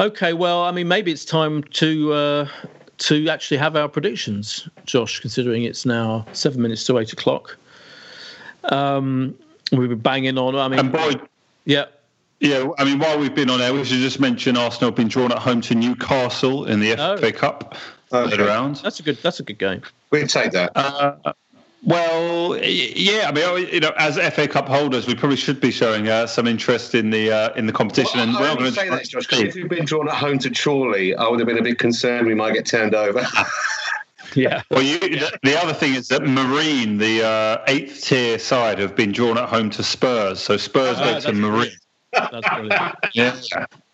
[0.01, 2.13] Okay, well, I mean, maybe it's time to.
[2.13, 2.47] Uh,
[2.97, 7.57] to actually have our predictions, Josh, considering it's now seven minutes to eight o'clock.
[8.71, 9.35] Um,
[9.71, 10.55] we were banging on.
[10.55, 11.13] I mean, and boy,
[11.65, 11.85] yeah.
[12.39, 15.07] Yeah, I mean, while we've been on air, we should just mention Arsenal have been
[15.07, 17.17] drawn at home to Newcastle in the oh.
[17.17, 17.75] FA Cup
[18.11, 18.43] okay.
[18.43, 18.77] round.
[18.77, 19.17] That's a good.
[19.17, 19.81] That's a good game.
[20.11, 20.71] We'd take that.
[20.75, 21.33] Uh,
[21.83, 23.29] well, yeah.
[23.29, 26.45] I mean, you know, as FA Cup holders, we probably should be showing uh, some
[26.47, 28.19] interest in the uh, in the competition.
[28.19, 29.27] Well, and we're going to say that, Josh.
[29.27, 31.79] Because if we'd been drawn at home to Chorley, I would have been a bit
[31.79, 33.25] concerned we might get turned over.
[34.35, 34.61] Yeah.
[34.69, 39.11] Well, you, the other thing is that Marine, the uh, eighth tier side, have been
[39.11, 40.39] drawn at home to Spurs.
[40.39, 41.71] So Spurs go to Marine.
[42.11, 42.95] That's brilliant.
[43.13, 43.35] yeah.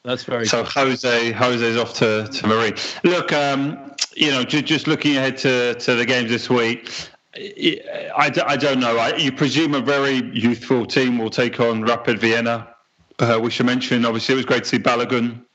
[0.03, 0.47] That's very.
[0.47, 0.71] So good.
[0.71, 2.73] Jose, Jose's off to, to Marine.
[3.03, 6.91] Look, um, you know, just, just looking ahead to, to the games this week.
[7.35, 8.97] I, I don't know.
[8.97, 12.67] I, you presume a very youthful team will take on Rapid Vienna.
[13.19, 15.45] Uh, we should mention, obviously, it was great to see Balogun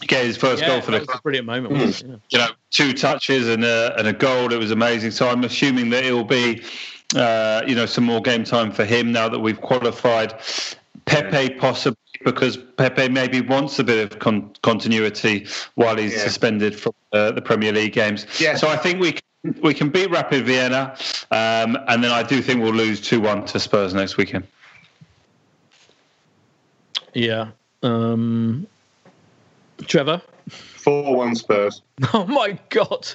[0.00, 1.22] get his first yeah, goal for the club.
[1.22, 1.74] brilliant moment.
[1.74, 2.02] Mm.
[2.02, 2.16] Yeah.
[2.30, 4.52] You know, two touches and a, and a goal.
[4.52, 5.12] It was amazing.
[5.12, 6.62] So I'm assuming that it will be,
[7.16, 10.34] uh, you know, some more game time for him now that we've qualified.
[11.06, 16.24] Pepe possibly because Pepe maybe wants a bit of con- continuity while he's yeah.
[16.24, 18.26] suspended from uh, the Premier League games.
[18.40, 18.56] Yeah.
[18.56, 20.96] So I think we can, we can beat Rapid Vienna,
[21.30, 24.46] um, and then I do think we'll lose two one to Spurs next weekend.
[27.12, 27.50] Yeah.
[27.82, 28.66] Um,
[29.86, 30.22] Trevor?
[30.48, 31.82] 4 1 Spurs.
[32.12, 33.08] Oh my God.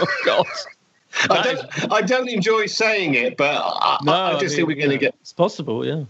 [0.00, 0.46] Oh God.
[1.30, 1.86] I, don't, is...
[1.90, 4.88] I don't enjoy saying it, but I, no, I just I mean, think we're going
[4.88, 5.14] to yeah, get.
[5.20, 6.04] It's possible, yeah.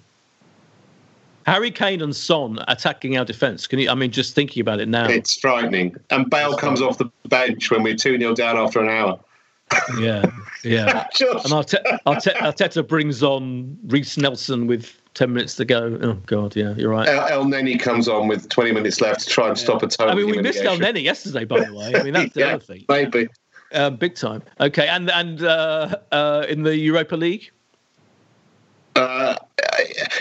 [1.47, 3.67] Harry Kane and Son attacking our defence.
[3.67, 3.91] Can you?
[3.91, 5.97] I mean, just thinking about it now, it's frightening.
[6.11, 9.19] And Bale comes off the bench when we're two 0 down after an hour.
[9.99, 10.31] Yeah,
[10.63, 11.07] yeah.
[11.21, 15.99] and Arteta, Arteta brings on Reiss Nelson with 10 minutes to go.
[16.03, 17.09] Oh, God, yeah, you're right.
[17.09, 19.65] El, Elneny comes on with 20 minutes left to try and yeah.
[19.65, 20.13] stop a total.
[20.13, 21.93] I mean, we missed Elneny yesterday, by the way.
[21.95, 22.85] I mean, that's the yeah, other thing.
[22.89, 23.29] Maybe.
[23.73, 24.43] Uh, big time.
[24.61, 27.51] Okay, and and uh, uh, in the Europa League?
[28.97, 29.37] Uh,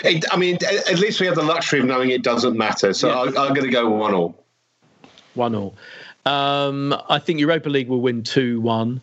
[0.04, 2.94] I mean, at least we have the luxury of knowing it doesn't matter.
[2.94, 3.20] So yeah.
[3.20, 4.42] I'm, I'm going to go one all.
[5.34, 5.74] One all.
[6.24, 9.02] Um, I think Europa League will win two one,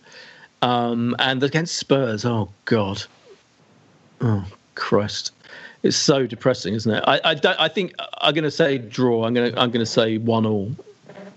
[0.61, 2.25] um, and against Spurs.
[2.25, 3.03] Oh God.
[4.21, 5.33] Oh Christ.
[5.81, 7.03] It's so depressing, isn't it?
[7.07, 7.59] I, I don't.
[7.59, 9.25] I think I'm going to say draw.
[9.25, 9.59] I'm going to.
[9.59, 10.75] I'm going to say one all.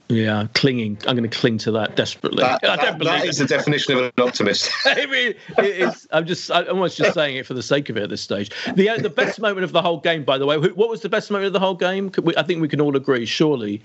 [0.09, 0.99] Yeah, clinging.
[1.07, 2.43] I'm going to cling to that desperately.
[2.43, 4.71] That, I don't believe that is the definition of an optimist.
[4.85, 8.03] I mean, it's, I'm just, I'm almost just saying it for the sake of it
[8.03, 8.51] at this stage.
[8.75, 11.09] The uh, the best moment of the whole game, by the way, what was the
[11.09, 12.13] best moment of the whole game?
[12.37, 13.81] I think we can all agree, surely,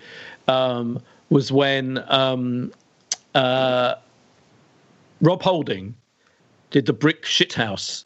[0.49, 2.73] um, was when um,
[3.33, 3.95] uh,
[5.21, 5.95] Rob Holding
[6.71, 8.03] did the brick shithouse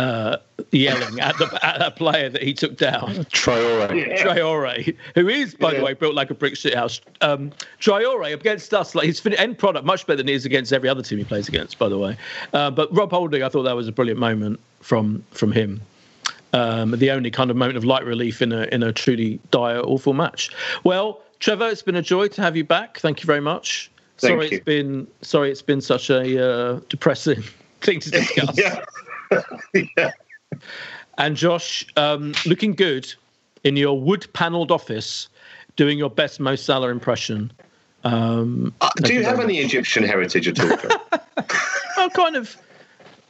[0.00, 0.36] uh,
[0.72, 3.14] yelling at the at that player that he took down.
[3.26, 3.94] Traore.
[3.94, 4.22] Yeah.
[4.22, 5.78] Traore, who is, by yeah.
[5.78, 7.00] the way, built like a brick shit house.
[7.20, 10.88] Um, Traore against us, like his end product much better than he is against every
[10.88, 12.16] other team he plays against, by the way.
[12.52, 15.80] Uh, but Rob Holding, I thought that was a brilliant moment from from him.
[16.52, 19.80] Um, the only kind of moment of light relief in a in a truly dire,
[19.80, 20.50] awful match.
[20.82, 22.98] Well, Trevor, it's been a joy to have you back.
[22.98, 23.90] Thank you very much.
[24.18, 24.56] Thank sorry, you.
[24.56, 27.42] it's been sorry, it's been such a uh, depressing
[27.82, 28.58] thing to discuss.
[28.58, 28.82] yeah.
[29.96, 30.12] Yeah.
[31.18, 33.12] And Josh, um, looking good
[33.64, 35.28] in your wood panelled office,
[35.76, 37.52] doing your best Mo Salah impression.
[38.04, 40.78] Um, uh, do you have any Egyptian heritage at all?
[41.98, 42.56] oh, kind of.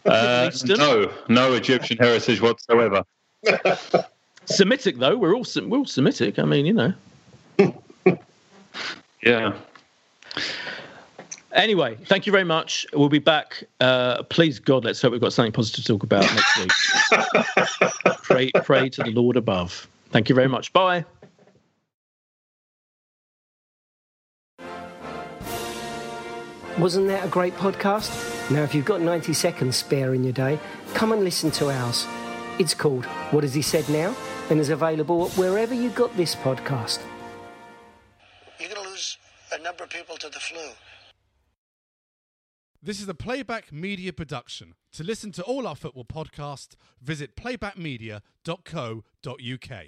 [0.07, 3.05] Uh, no, no Egyptian heritage whatsoever.
[4.47, 5.17] Semitic, though.
[5.17, 6.39] We're all we're all Semitic.
[6.39, 6.95] I mean, you know.
[9.23, 9.53] yeah.
[11.53, 12.87] Anyway, thank you very much.
[12.93, 13.65] We'll be back.
[13.81, 17.93] Uh, please God, let's hope we've got something positive to talk about next week.
[18.23, 19.89] pray, pray to the Lord above.
[20.11, 20.73] Thank you very much.
[20.73, 21.05] Bye.
[26.79, 28.51] Wasn't that a great podcast?
[28.51, 30.59] Now, if you've got 90 seconds spare in your day,
[30.95, 32.07] come and listen to ours.
[32.59, 34.15] It's called What Has He Said Now?
[34.51, 36.99] and is available wherever you got this podcast.
[38.59, 39.17] You're going to lose
[39.53, 40.61] a number of people to the flu.
[42.83, 44.75] This is a Playback Media production.
[44.93, 49.85] To listen to all our football podcasts, visit playbackmedia.co.uk.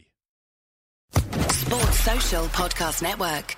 [1.53, 3.57] Sports Social Podcast Network.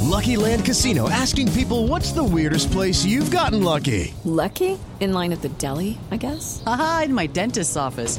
[0.00, 4.14] Lucky Land Casino asking people what's the weirdest place you've gotten lucky?
[4.24, 4.78] Lucky?
[5.00, 6.62] In line at the deli, I guess?
[6.64, 8.18] Aha, in my dentist's office.